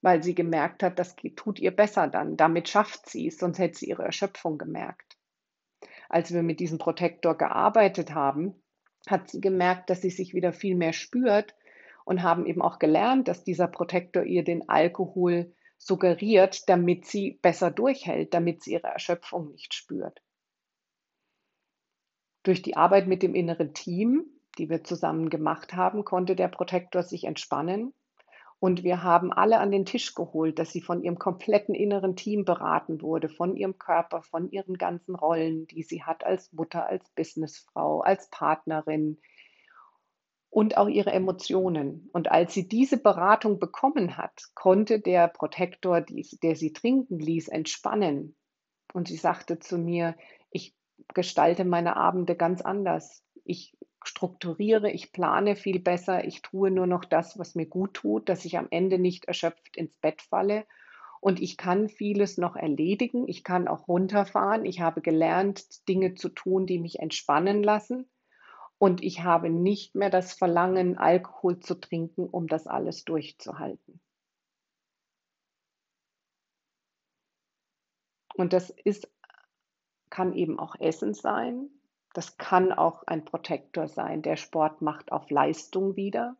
weil 0.00 0.22
sie 0.22 0.36
gemerkt 0.36 0.84
hat, 0.84 1.00
das 1.00 1.16
tut 1.34 1.58
ihr 1.58 1.74
besser 1.74 2.06
dann. 2.06 2.36
Damit 2.36 2.68
schafft 2.68 3.10
sie 3.10 3.26
es, 3.26 3.38
sonst 3.38 3.58
hätte 3.58 3.80
sie 3.80 3.88
ihre 3.88 4.04
Erschöpfung 4.04 4.58
gemerkt. 4.58 5.16
Als 6.08 6.32
wir 6.32 6.44
mit 6.44 6.60
diesem 6.60 6.78
Protektor 6.78 7.36
gearbeitet 7.36 8.14
haben, 8.14 8.60
hat 9.08 9.30
sie 9.30 9.40
gemerkt, 9.40 9.90
dass 9.90 10.02
sie 10.02 10.10
sich 10.10 10.34
wieder 10.34 10.52
viel 10.52 10.74
mehr 10.74 10.92
spürt 10.92 11.54
und 12.04 12.22
haben 12.22 12.46
eben 12.46 12.62
auch 12.62 12.78
gelernt, 12.78 13.28
dass 13.28 13.44
dieser 13.44 13.68
Protektor 13.68 14.24
ihr 14.24 14.44
den 14.44 14.68
Alkohol 14.68 15.54
suggeriert, 15.78 16.68
damit 16.68 17.06
sie 17.06 17.38
besser 17.42 17.70
durchhält, 17.70 18.34
damit 18.34 18.62
sie 18.62 18.72
ihre 18.72 18.88
Erschöpfung 18.88 19.50
nicht 19.50 19.74
spürt. 19.74 20.22
Durch 22.42 22.62
die 22.62 22.76
Arbeit 22.76 23.06
mit 23.06 23.22
dem 23.22 23.34
inneren 23.34 23.74
Team 23.74 24.34
die 24.58 24.70
wir 24.70 24.84
zusammen 24.84 25.30
gemacht 25.30 25.74
haben, 25.74 26.04
konnte 26.04 26.36
der 26.36 26.48
Protektor 26.48 27.02
sich 27.02 27.24
entspannen. 27.24 27.92
Und 28.64 28.82
wir 28.82 29.02
haben 29.02 29.30
alle 29.30 29.58
an 29.58 29.70
den 29.70 29.84
Tisch 29.84 30.14
geholt, 30.14 30.58
dass 30.58 30.72
sie 30.72 30.80
von 30.80 31.02
ihrem 31.02 31.18
kompletten 31.18 31.74
inneren 31.74 32.16
Team 32.16 32.46
beraten 32.46 33.02
wurde, 33.02 33.28
von 33.28 33.56
ihrem 33.56 33.76
Körper, 33.76 34.22
von 34.22 34.50
ihren 34.50 34.78
ganzen 34.78 35.14
Rollen, 35.14 35.66
die 35.66 35.82
sie 35.82 36.02
hat 36.02 36.24
als 36.24 36.50
Mutter, 36.50 36.86
als 36.86 37.06
Businessfrau, 37.10 38.00
als 38.00 38.30
Partnerin 38.30 39.20
und 40.48 40.78
auch 40.78 40.88
ihre 40.88 41.12
Emotionen. 41.12 42.08
Und 42.14 42.30
als 42.30 42.54
sie 42.54 42.66
diese 42.66 42.96
Beratung 42.96 43.58
bekommen 43.58 44.16
hat, 44.16 44.44
konnte 44.54 44.98
der 44.98 45.28
Protektor, 45.28 46.00
der 46.00 46.56
sie 46.56 46.72
trinken 46.72 47.18
ließ, 47.18 47.48
entspannen. 47.48 48.34
Und 48.94 49.08
sie 49.08 49.18
sagte 49.18 49.58
zu 49.58 49.76
mir, 49.76 50.16
ich 50.50 50.74
gestalte 51.12 51.66
meine 51.66 51.98
Abende 51.98 52.34
ganz 52.34 52.62
anders. 52.62 53.22
Ich 53.44 53.76
strukturiere, 54.06 54.90
ich 54.90 55.12
plane 55.12 55.56
viel 55.56 55.80
besser, 55.80 56.24
ich 56.24 56.42
tue 56.42 56.70
nur 56.70 56.86
noch 56.86 57.04
das, 57.04 57.38
was 57.38 57.54
mir 57.54 57.66
gut 57.66 57.94
tut, 57.94 58.28
dass 58.28 58.44
ich 58.44 58.58
am 58.58 58.68
Ende 58.70 58.98
nicht 58.98 59.24
erschöpft 59.24 59.76
ins 59.76 59.96
Bett 59.96 60.22
falle. 60.22 60.66
Und 61.20 61.40
ich 61.40 61.56
kann 61.56 61.88
vieles 61.88 62.36
noch 62.36 62.54
erledigen, 62.54 63.26
ich 63.28 63.44
kann 63.44 63.66
auch 63.66 63.88
runterfahren, 63.88 64.66
ich 64.66 64.80
habe 64.80 65.00
gelernt, 65.00 65.88
Dinge 65.88 66.14
zu 66.14 66.28
tun, 66.28 66.66
die 66.66 66.78
mich 66.78 66.98
entspannen 66.98 67.62
lassen. 67.62 68.08
Und 68.76 69.02
ich 69.02 69.22
habe 69.22 69.48
nicht 69.48 69.94
mehr 69.94 70.10
das 70.10 70.34
Verlangen, 70.34 70.98
Alkohol 70.98 71.60
zu 71.60 71.74
trinken, 71.74 72.26
um 72.28 72.46
das 72.46 72.66
alles 72.66 73.04
durchzuhalten. 73.04 74.00
Und 78.34 78.52
das 78.52 78.68
ist, 78.68 79.08
kann 80.10 80.34
eben 80.34 80.58
auch 80.58 80.74
Essen 80.78 81.14
sein, 81.14 81.70
das 82.14 82.38
kann 82.38 82.72
auch 82.72 83.02
ein 83.06 83.24
Protektor 83.24 83.88
sein. 83.88 84.22
Der 84.22 84.36
Sport 84.36 84.80
macht 84.80 85.12
auf 85.12 85.28
Leistung 85.30 85.96
wieder. 85.96 86.36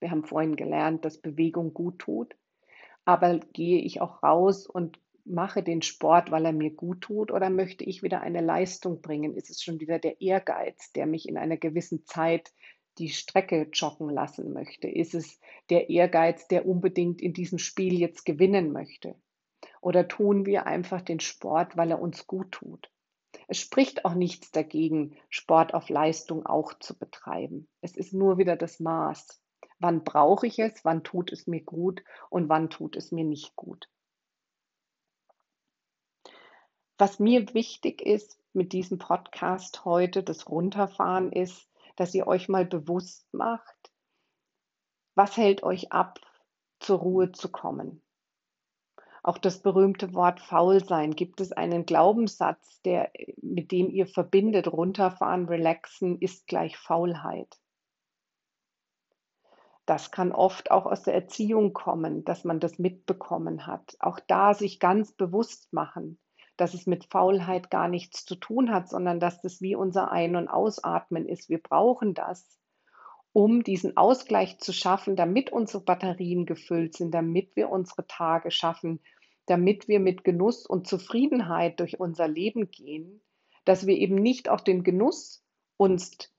Wir 0.00 0.10
haben 0.10 0.24
vorhin 0.24 0.56
gelernt, 0.56 1.04
dass 1.04 1.18
Bewegung 1.18 1.74
gut 1.74 1.98
tut. 2.00 2.34
Aber 3.04 3.38
gehe 3.52 3.80
ich 3.80 4.00
auch 4.00 4.22
raus 4.22 4.66
und 4.66 4.98
mache 5.26 5.62
den 5.62 5.82
Sport, 5.82 6.30
weil 6.30 6.46
er 6.46 6.52
mir 6.52 6.70
gut 6.70 7.02
tut, 7.02 7.30
oder 7.30 7.50
möchte 7.50 7.84
ich 7.84 8.02
wieder 8.02 8.22
eine 8.22 8.40
Leistung 8.40 9.02
bringen? 9.02 9.34
Ist 9.34 9.50
es 9.50 9.62
schon 9.62 9.80
wieder 9.80 9.98
der 9.98 10.20
Ehrgeiz, 10.22 10.92
der 10.92 11.06
mich 11.06 11.28
in 11.28 11.36
einer 11.36 11.58
gewissen 11.58 12.06
Zeit 12.06 12.50
die 12.96 13.10
Strecke 13.10 13.68
joggen 13.72 14.08
lassen 14.08 14.52
möchte? 14.54 14.88
Ist 14.88 15.14
es 15.14 15.38
der 15.68 15.90
Ehrgeiz, 15.90 16.48
der 16.48 16.66
unbedingt 16.66 17.20
in 17.20 17.34
diesem 17.34 17.58
Spiel 17.58 17.98
jetzt 17.98 18.24
gewinnen 18.24 18.72
möchte? 18.72 19.14
Oder 19.82 20.08
tun 20.08 20.46
wir 20.46 20.66
einfach 20.66 21.02
den 21.02 21.20
Sport, 21.20 21.76
weil 21.76 21.90
er 21.90 22.00
uns 22.00 22.26
gut 22.26 22.52
tut? 22.52 22.90
Es 23.50 23.58
spricht 23.58 24.04
auch 24.04 24.12
nichts 24.12 24.50
dagegen, 24.50 25.16
Sport 25.30 25.72
auf 25.72 25.88
Leistung 25.88 26.44
auch 26.44 26.74
zu 26.74 26.96
betreiben. 26.96 27.66
Es 27.80 27.96
ist 27.96 28.12
nur 28.12 28.36
wieder 28.36 28.56
das 28.56 28.78
Maß. 28.78 29.42
Wann 29.78 30.04
brauche 30.04 30.46
ich 30.46 30.58
es, 30.58 30.84
wann 30.84 31.02
tut 31.02 31.32
es 31.32 31.46
mir 31.46 31.62
gut 31.62 32.04
und 32.28 32.50
wann 32.50 32.68
tut 32.68 32.94
es 32.94 33.10
mir 33.10 33.24
nicht 33.24 33.56
gut. 33.56 33.88
Was 36.98 37.18
mir 37.18 37.54
wichtig 37.54 38.02
ist 38.02 38.38
mit 38.52 38.72
diesem 38.74 38.98
Podcast 38.98 39.84
heute, 39.86 40.22
das 40.22 40.48
Runterfahren, 40.48 41.32
ist, 41.32 41.70
dass 41.96 42.14
ihr 42.14 42.26
euch 42.26 42.48
mal 42.48 42.66
bewusst 42.66 43.32
macht, 43.32 43.90
was 45.14 45.36
hält 45.38 45.62
euch 45.62 45.90
ab, 45.90 46.20
zur 46.80 46.98
Ruhe 46.98 47.32
zu 47.32 47.50
kommen. 47.50 48.02
Auch 49.22 49.38
das 49.38 49.62
berühmte 49.62 50.14
Wort 50.14 50.40
faul 50.40 50.84
sein. 50.84 51.14
Gibt 51.14 51.40
es 51.40 51.52
einen 51.52 51.86
Glaubenssatz, 51.86 52.80
der, 52.82 53.10
mit 53.42 53.72
dem 53.72 53.90
ihr 53.90 54.06
verbindet, 54.06 54.72
runterfahren, 54.72 55.46
relaxen 55.46 56.18
ist 56.20 56.46
gleich 56.46 56.76
Faulheit? 56.76 57.58
Das 59.86 60.10
kann 60.10 60.32
oft 60.32 60.70
auch 60.70 60.84
aus 60.84 61.02
der 61.02 61.14
Erziehung 61.14 61.72
kommen, 61.72 62.24
dass 62.24 62.44
man 62.44 62.60
das 62.60 62.78
mitbekommen 62.78 63.66
hat. 63.66 63.96
Auch 64.00 64.20
da 64.20 64.52
sich 64.52 64.80
ganz 64.80 65.12
bewusst 65.12 65.72
machen, 65.72 66.18
dass 66.58 66.74
es 66.74 66.86
mit 66.86 67.06
Faulheit 67.06 67.70
gar 67.70 67.88
nichts 67.88 68.26
zu 68.26 68.34
tun 68.34 68.70
hat, 68.70 68.88
sondern 68.88 69.18
dass 69.18 69.40
das 69.40 69.62
wie 69.62 69.74
unser 69.74 70.12
Ein- 70.12 70.36
und 70.36 70.48
Ausatmen 70.48 71.26
ist. 71.26 71.48
Wir 71.48 71.62
brauchen 71.62 72.12
das, 72.12 72.58
um 73.32 73.62
diesen 73.62 73.96
Ausgleich 73.96 74.58
zu 74.58 74.72
schaffen, 74.72 75.16
damit 75.16 75.52
unsere 75.52 75.82
Batterien 75.82 76.46
gefüllt 76.46 76.96
sind, 76.96 77.12
damit 77.12 77.54
wir 77.56 77.70
unsere 77.70 78.06
Tage 78.06 78.50
schaffen, 78.50 79.00
damit 79.46 79.88
wir 79.88 80.00
mit 80.00 80.24
Genuss 80.24 80.66
und 80.66 80.86
Zufriedenheit 80.86 81.80
durch 81.80 82.00
unser 82.00 82.28
Leben 82.28 82.70
gehen, 82.70 83.22
dass 83.64 83.86
wir 83.86 83.96
eben 83.96 84.16
nicht 84.16 84.48
auch 84.48 84.60
den 84.60 84.82
Genuss 84.82 85.42
uns 85.76 86.32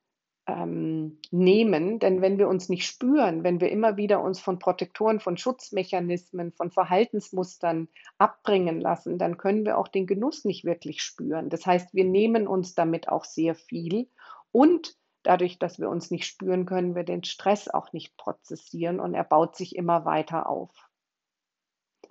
ähm, 0.50 1.20
nehmen, 1.32 2.00
denn 2.00 2.22
wenn 2.22 2.38
wir 2.38 2.48
uns 2.48 2.70
nicht 2.70 2.86
spüren, 2.86 3.44
wenn 3.44 3.62
wir 3.62 3.70
immer 3.72 3.98
wieder 3.98 4.22
uns 4.22 4.40
von 4.40 4.60
Protektoren, 4.60 5.20
von 5.20 5.38
Schutzmechanismen, 5.38 6.54
von 6.54 6.72
Verhaltensmustern 6.72 7.88
abbringen 8.18 8.82
lassen, 8.82 9.18
dann 9.18 9.38
können 9.38 9.66
wir 9.66 9.78
auch 9.78 9.88
den 9.88 10.08
Genuss 10.08 10.46
nicht 10.46 10.66
wirklich 10.66 11.02
spüren. 11.02 11.50
Das 11.50 11.66
heißt, 11.66 11.94
wir 11.94 12.06
nehmen 12.06 12.48
uns 12.48 12.74
damit 12.74 13.10
auch 13.10 13.26
sehr 13.26 13.56
viel 13.56 14.10
und 14.52 14.99
dadurch, 15.24 15.60
dass 15.60 15.80
wir 15.80 15.90
uns 15.90 16.12
nicht 16.12 16.26
spüren, 16.26 16.66
können 16.66 16.96
wir 16.96 17.04
den 17.04 17.24
Stress 17.24 17.68
auch 17.68 17.94
nicht 17.94 18.18
prozessieren 18.18 19.00
und 19.00 19.14
er 19.14 19.24
baut 19.24 19.56
sich 19.56 19.76
immer 19.76 20.06
weiter 20.06 20.48
auf. 20.48 20.90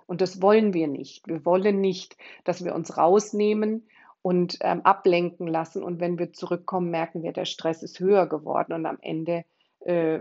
Und 0.05 0.21
das 0.21 0.41
wollen 0.41 0.73
wir 0.73 0.87
nicht. 0.87 1.27
Wir 1.27 1.45
wollen 1.45 1.81
nicht, 1.81 2.17
dass 2.43 2.63
wir 2.63 2.73
uns 2.73 2.97
rausnehmen 2.97 3.87
und 4.21 4.57
ähm, 4.61 4.81
ablenken 4.81 5.47
lassen. 5.47 5.83
Und 5.83 5.99
wenn 5.99 6.17
wir 6.17 6.33
zurückkommen, 6.33 6.89
merken 6.89 7.21
wir, 7.23 7.31
der 7.31 7.45
Stress 7.45 7.83
ist 7.83 7.99
höher 7.99 8.27
geworden 8.27 8.73
und 8.73 8.85
am 8.85 8.97
Ende 9.01 9.45
äh, 9.81 10.19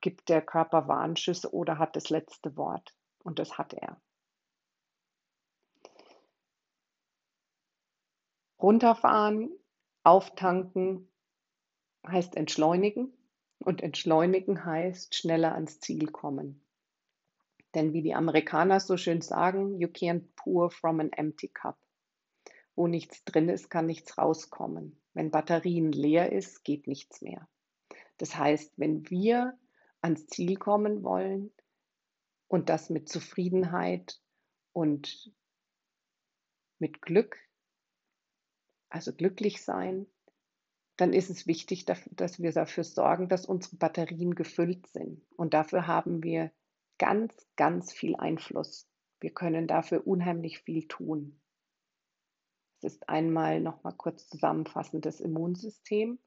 gibt 0.00 0.28
der 0.28 0.42
Körper 0.42 0.88
Warnschüsse 0.88 1.52
oder 1.52 1.78
hat 1.78 1.96
das 1.96 2.08
letzte 2.10 2.56
Wort. 2.56 2.94
Und 3.22 3.38
das 3.38 3.58
hat 3.58 3.74
er. 3.74 4.00
Runterfahren, 8.60 9.50
auftanken 10.04 11.08
heißt 12.10 12.36
entschleunigen 12.36 13.12
und 13.58 13.82
entschleunigen 13.82 14.64
heißt 14.64 15.14
schneller 15.14 15.54
ans 15.54 15.80
Ziel 15.80 16.06
kommen. 16.08 16.62
Denn 17.74 17.92
wie 17.92 18.02
die 18.02 18.14
Amerikaner 18.14 18.80
so 18.80 18.96
schön 18.96 19.20
sagen, 19.20 19.78
you 19.78 19.88
can't 19.88 20.24
pour 20.36 20.70
from 20.70 21.00
an 21.00 21.12
empty 21.12 21.48
cup. 21.48 21.78
Wo 22.74 22.86
nichts 22.86 23.24
drin 23.24 23.48
ist, 23.48 23.70
kann 23.70 23.86
nichts 23.86 24.16
rauskommen. 24.16 25.00
Wenn 25.12 25.30
Batterien 25.30 25.92
leer 25.92 26.32
ist, 26.32 26.64
geht 26.64 26.86
nichts 26.86 27.20
mehr. 27.20 27.48
Das 28.16 28.36
heißt, 28.36 28.72
wenn 28.76 29.08
wir 29.10 29.58
ans 30.00 30.26
Ziel 30.28 30.56
kommen 30.56 31.02
wollen 31.02 31.52
und 32.46 32.68
das 32.68 32.88
mit 32.88 33.08
Zufriedenheit 33.08 34.20
und 34.72 35.32
mit 36.78 37.02
Glück, 37.02 37.36
also 38.88 39.12
glücklich 39.12 39.62
sein, 39.62 40.06
dann 40.98 41.12
ist 41.12 41.30
es 41.30 41.46
wichtig, 41.46 41.84
dass 41.84 42.42
wir 42.42 42.52
dafür 42.52 42.82
sorgen, 42.82 43.28
dass 43.28 43.46
unsere 43.46 43.76
Batterien 43.76 44.34
gefüllt 44.34 44.88
sind. 44.88 45.22
Und 45.36 45.54
dafür 45.54 45.86
haben 45.86 46.24
wir 46.24 46.50
ganz, 46.98 47.32
ganz 47.54 47.92
viel 47.92 48.16
Einfluss. 48.16 48.88
Wir 49.20 49.30
können 49.30 49.68
dafür 49.68 50.06
unheimlich 50.06 50.58
viel 50.58 50.88
tun. 50.88 51.40
Es 52.78 52.94
ist 52.94 53.08
einmal 53.08 53.60
noch 53.60 53.84
mal 53.84 53.92
kurz 53.92 54.28
zusammenfassend 54.28 55.06
das 55.06 55.20
Immunsystem 55.20 56.18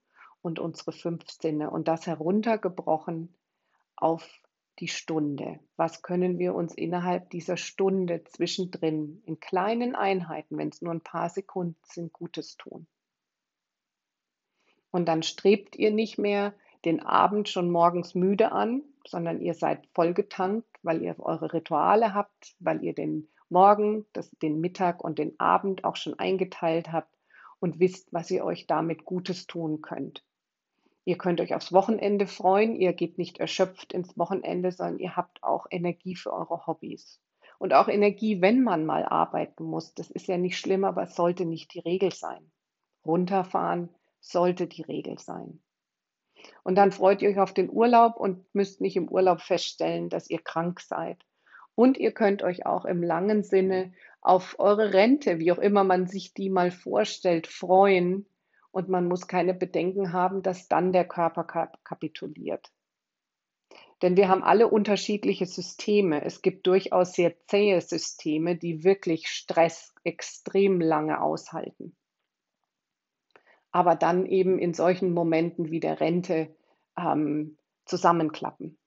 und 0.42 0.58
unsere 0.58 0.94
fünf 0.94 1.30
Sinne 1.30 1.70
und 1.70 1.90
das 1.90 2.08
heruntergebrochen 2.08 3.36
auf 3.98 4.26
die 4.80 4.88
Stunde. 4.88 5.60
Was 5.76 6.02
können 6.02 6.40
wir 6.40 6.56
uns 6.56 6.74
innerhalb 6.74 7.30
dieser 7.30 7.58
Stunde 7.58 8.24
zwischendrin 8.24 9.22
in 9.26 9.42
kleinen 9.42 9.96
Einheiten, 9.96 10.58
wenn 10.58 10.70
es 10.70 10.82
nur 10.82 10.94
ein 10.94 11.02
paar 11.02 11.30
Sekunden 11.30 11.80
sind, 11.84 12.14
Gutes 12.14 12.56
tun? 12.56 12.88
Und 14.92 15.08
dann 15.08 15.24
strebt 15.24 15.76
ihr 15.76 15.92
nicht 15.92 16.18
mehr 16.18 16.54
den 16.86 17.00
Abend 17.02 17.50
schon 17.50 17.72
morgens 17.72 18.16
müde 18.16 18.52
an, 18.52 18.84
sondern 19.08 19.42
ihr 19.42 19.54
seid 19.54 19.88
vollgetankt, 19.94 20.68
weil 20.84 21.02
ihr 21.02 21.16
eure 21.20 21.54
Rituale 21.54 22.14
habt, 22.14 22.56
weil 22.60 22.84
ihr 22.84 22.94
den 22.94 23.28
Morgen, 23.50 24.06
das, 24.14 24.30
den 24.42 24.62
Mittag 24.62 25.04
und 25.04 25.20
den 25.20 25.38
Abend 25.40 25.84
auch 25.84 25.96
schon 25.96 26.18
eingeteilt 26.18 26.92
habt 26.92 27.14
und 27.60 27.80
wisst, 27.80 28.14
was 28.14 28.32
ihr 28.32 28.46
euch 28.46 28.66
damit 28.66 29.06
Gutes 29.06 29.46
tun 29.46 29.82
könnt. 29.82 30.24
Ihr 31.04 31.18
könnt 31.18 31.42
euch 31.42 31.56
aufs 31.56 31.74
Wochenende 31.74 32.28
freuen, 32.28 32.76
ihr 32.76 32.94
geht 32.94 33.18
nicht 33.18 33.40
erschöpft 33.40 33.92
ins 33.92 34.18
Wochenende, 34.18 34.72
sondern 34.72 35.00
ihr 35.00 35.16
habt 35.16 35.44
auch 35.44 35.66
Energie 35.70 36.16
für 36.16 36.32
eure 36.32 36.66
Hobbys. 36.68 37.20
Und 37.58 37.74
auch 37.74 37.88
Energie, 37.88 38.42
wenn 38.42 38.64
man 38.64 38.86
mal 38.86 39.06
arbeiten 39.06 39.64
muss. 39.64 39.94
Das 39.94 40.10
ist 40.10 40.28
ja 40.28 40.38
nicht 40.38 40.58
schlimm, 40.58 40.84
aber 40.84 41.04
es 41.04 41.16
sollte 41.16 41.46
nicht 41.46 41.74
die 41.74 41.80
Regel 41.80 42.12
sein. 42.14 42.52
Runterfahren 43.06 43.90
sollte 44.22 44.68
die 44.68 44.84
Regel 44.84 45.20
sein. 45.20 45.60
Und 46.64 46.76
dann 46.76 46.92
freut 46.92 47.22
ihr 47.22 47.30
euch 47.30 47.40
auf 47.40 47.54
den 47.54 47.70
Urlaub 47.70 48.18
und 48.18 48.46
müsst 48.54 48.82
nicht 48.82 48.96
im 48.96 49.10
Urlaub 49.10 49.42
feststellen, 49.42 50.10
dass 50.10 50.30
ihr 50.30 50.40
krank 50.40 50.80
seid. 50.80 51.26
Und 51.76 51.98
ihr 51.98 52.12
könnt 52.12 52.44
euch 52.44 52.66
auch 52.66 52.86
im 52.86 53.04
langen 53.04 53.44
Sinne 53.44 53.94
auf 54.22 54.56
eure 54.60 54.94
Rente, 54.94 55.40
wie 55.40 55.52
auch 55.52 55.58
immer 55.58 55.84
man 55.84 56.08
sich 56.08 56.34
die 56.34 56.50
mal 56.50 56.72
vorstellt, 56.72 57.48
freuen. 57.48 58.28
Und 58.72 58.90
man 58.90 59.08
muss 59.08 59.28
keine 59.28 59.54
Bedenken 59.54 60.14
haben, 60.14 60.44
dass 60.44 60.68
dann 60.68 60.94
der 60.94 61.08
Körper 61.08 61.44
kapituliert. 61.84 62.72
Denn 64.02 64.18
wir 64.18 64.30
haben 64.30 64.44
alle 64.44 64.68
unterschiedliche 64.68 65.46
Systeme. 65.46 66.24
Es 66.24 66.42
gibt 66.42 66.66
durchaus 66.66 67.14
sehr 67.14 67.36
zähe 67.48 67.82
Systeme, 67.82 68.56
die 68.56 68.84
wirklich 68.84 69.28
Stress 69.28 69.94
extrem 70.04 70.82
lange 70.82 71.22
aushalten 71.22 71.96
aber 73.72 73.96
dann 73.96 74.26
eben 74.26 74.60
in 74.60 74.74
solchen 74.74 75.14
Momenten 75.14 75.72
wie 75.72 75.80
der 75.80 76.00
Rente 76.00 76.54
ähm, 76.98 77.58
zusammenklappen. 77.86 78.78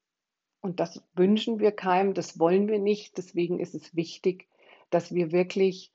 Und 0.60 0.80
das 0.80 1.02
wünschen 1.14 1.58
wir 1.58 1.72
keinem, 1.72 2.14
das 2.14 2.38
wollen 2.38 2.68
wir 2.68 2.78
nicht. 2.78 3.18
Deswegen 3.18 3.60
ist 3.60 3.74
es 3.74 3.94
wichtig, 3.94 4.48
dass 4.90 5.12
wir 5.12 5.32
wirklich 5.32 5.92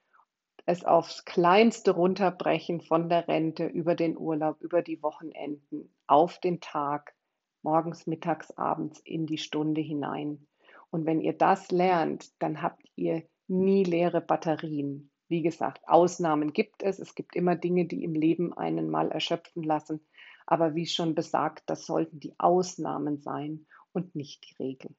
es 0.66 0.86
aufs 0.86 1.26
Kleinste 1.26 1.92
runterbrechen 1.92 2.82
von 2.82 3.10
der 3.10 3.28
Rente 3.28 3.66
über 3.66 3.96
den 3.96 4.16
Urlaub, 4.16 4.62
über 4.62 4.84
die 4.84 5.02
Wochenenden, 5.02 5.92
auf 6.06 6.38
den 6.40 6.62
Tag, 6.62 7.16
morgens, 7.64 8.06
mittags, 8.06 8.52
abends 8.52 9.00
in 9.00 9.26
die 9.26 9.40
Stunde 9.40 9.82
hinein. 9.82 10.48
Und 10.92 11.08
wenn 11.08 11.22
ihr 11.22 11.34
das 11.34 11.72
lernt, 11.72 12.30
dann 12.40 12.62
habt 12.62 12.84
ihr 12.96 13.24
nie 13.48 13.84
leere 13.84 14.22
Batterien. 14.22 15.09
Wie 15.30 15.42
gesagt, 15.42 15.88
Ausnahmen 15.88 16.52
gibt 16.54 16.84
es. 16.84 17.00
Es 17.00 17.16
gibt 17.16 17.36
immer 17.36 17.56
Dinge, 17.56 17.86
die 17.86 18.04
im 18.04 18.14
Leben 18.14 18.54
einen 18.54 18.90
mal 18.90 19.12
erschöpfen 19.12 19.64
lassen. 19.64 20.02
Aber 20.46 20.76
wie 20.76 20.88
schon 20.88 21.16
besagt, 21.16 21.70
das 21.70 21.86
sollten 21.86 22.20
die 22.20 22.34
Ausnahmen 22.40 23.20
sein 23.20 23.68
und 23.94 24.16
nicht 24.16 24.44
die 24.50 24.56
Regel. 24.62 24.96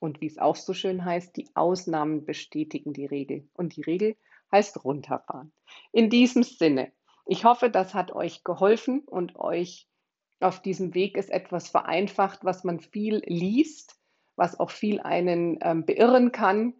Und 0.00 0.20
wie 0.20 0.26
es 0.26 0.38
auch 0.38 0.56
so 0.56 0.74
schön 0.74 1.04
heißt, 1.04 1.36
die 1.36 1.48
Ausnahmen 1.54 2.24
bestätigen 2.24 2.92
die 2.92 3.06
Regel. 3.06 3.48
Und 3.54 3.76
die 3.76 3.82
Regel 3.82 4.16
heißt 4.50 4.84
runterfahren. 4.84 5.52
In 5.92 6.10
diesem 6.10 6.42
Sinne, 6.42 6.92
ich 7.24 7.44
hoffe, 7.44 7.70
das 7.70 7.94
hat 7.94 8.12
euch 8.12 8.42
geholfen 8.42 9.00
und 9.06 9.36
euch 9.36 9.88
auf 10.40 10.60
diesem 10.60 10.94
Weg 10.94 11.16
ist 11.16 11.30
etwas 11.30 11.68
vereinfacht, 11.68 12.44
was 12.44 12.64
man 12.64 12.80
viel 12.80 13.22
liest, 13.26 13.96
was 14.34 14.58
auch 14.58 14.70
viel 14.70 15.00
einen 15.00 15.58
ähm, 15.62 15.86
beirren 15.86 16.32
kann. 16.32 16.74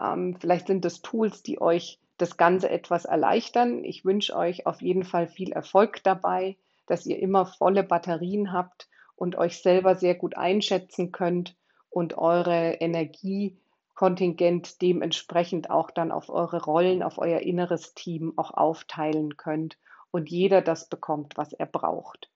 Ähm, 0.00 0.36
vielleicht 0.40 0.66
sind 0.66 0.84
das 0.84 1.02
Tools, 1.02 1.42
die 1.42 1.60
euch 1.60 2.00
das 2.18 2.36
Ganze 2.36 2.70
etwas 2.70 3.04
erleichtern. 3.04 3.84
Ich 3.84 4.04
wünsche 4.04 4.36
euch 4.36 4.66
auf 4.66 4.82
jeden 4.82 5.04
Fall 5.04 5.26
viel 5.26 5.52
Erfolg 5.52 6.02
dabei, 6.04 6.56
dass 6.86 7.06
ihr 7.06 7.18
immer 7.18 7.46
volle 7.46 7.82
Batterien 7.82 8.52
habt 8.52 8.88
und 9.16 9.36
euch 9.36 9.62
selber 9.62 9.96
sehr 9.96 10.14
gut 10.14 10.36
einschätzen 10.36 11.12
könnt 11.12 11.56
und 11.90 12.18
eure 12.18 12.74
Energiekontingent 12.74 14.82
dementsprechend 14.82 15.70
auch 15.70 15.90
dann 15.90 16.12
auf 16.12 16.28
eure 16.28 16.62
Rollen, 16.62 17.02
auf 17.02 17.18
euer 17.18 17.40
inneres 17.40 17.94
Team 17.94 18.34
auch 18.36 18.52
aufteilen 18.52 19.36
könnt 19.36 19.78
und 20.10 20.30
jeder 20.30 20.62
das 20.62 20.88
bekommt, 20.88 21.36
was 21.36 21.52
er 21.52 21.66
braucht. 21.66 22.30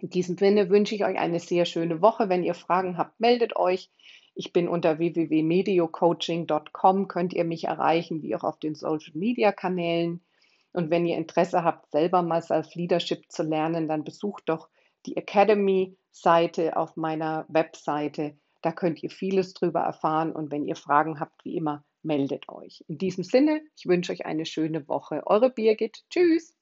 In 0.00 0.10
diesem 0.10 0.36
Sinne 0.36 0.70
wünsche 0.70 0.94
ich 0.94 1.04
euch 1.04 1.18
eine 1.18 1.40
sehr 1.40 1.64
schöne 1.64 2.00
Woche. 2.00 2.28
Wenn 2.28 2.44
ihr 2.44 2.54
Fragen 2.54 2.96
habt, 2.96 3.18
meldet 3.18 3.56
euch. 3.56 3.90
Ich 4.40 4.52
bin 4.52 4.68
unter 4.68 4.98
www.mediocoaching.com, 4.98 7.08
könnt 7.08 7.32
ihr 7.32 7.42
mich 7.42 7.64
erreichen, 7.64 8.22
wie 8.22 8.36
auch 8.36 8.44
auf 8.44 8.60
den 8.60 8.76
Social 8.76 9.14
Media 9.16 9.50
Kanälen. 9.50 10.20
Und 10.72 10.90
wenn 10.90 11.06
ihr 11.06 11.16
Interesse 11.16 11.64
habt, 11.64 11.90
selber 11.90 12.22
mal 12.22 12.40
Self-Leadership 12.40 13.32
zu 13.32 13.42
lernen, 13.42 13.88
dann 13.88 14.04
besucht 14.04 14.44
doch 14.46 14.68
die 15.06 15.16
Academy-Seite 15.16 16.76
auf 16.76 16.96
meiner 16.96 17.46
Webseite. 17.48 18.38
Da 18.62 18.70
könnt 18.70 19.02
ihr 19.02 19.10
vieles 19.10 19.54
drüber 19.54 19.80
erfahren. 19.80 20.30
Und 20.30 20.52
wenn 20.52 20.66
ihr 20.66 20.76
Fragen 20.76 21.18
habt, 21.18 21.44
wie 21.44 21.56
immer, 21.56 21.82
meldet 22.04 22.48
euch. 22.48 22.84
In 22.86 22.96
diesem 22.96 23.24
Sinne, 23.24 23.60
ich 23.76 23.86
wünsche 23.86 24.12
euch 24.12 24.24
eine 24.24 24.46
schöne 24.46 24.86
Woche. 24.86 25.26
Eure 25.26 25.50
Birgit. 25.50 26.04
Tschüss. 26.10 26.54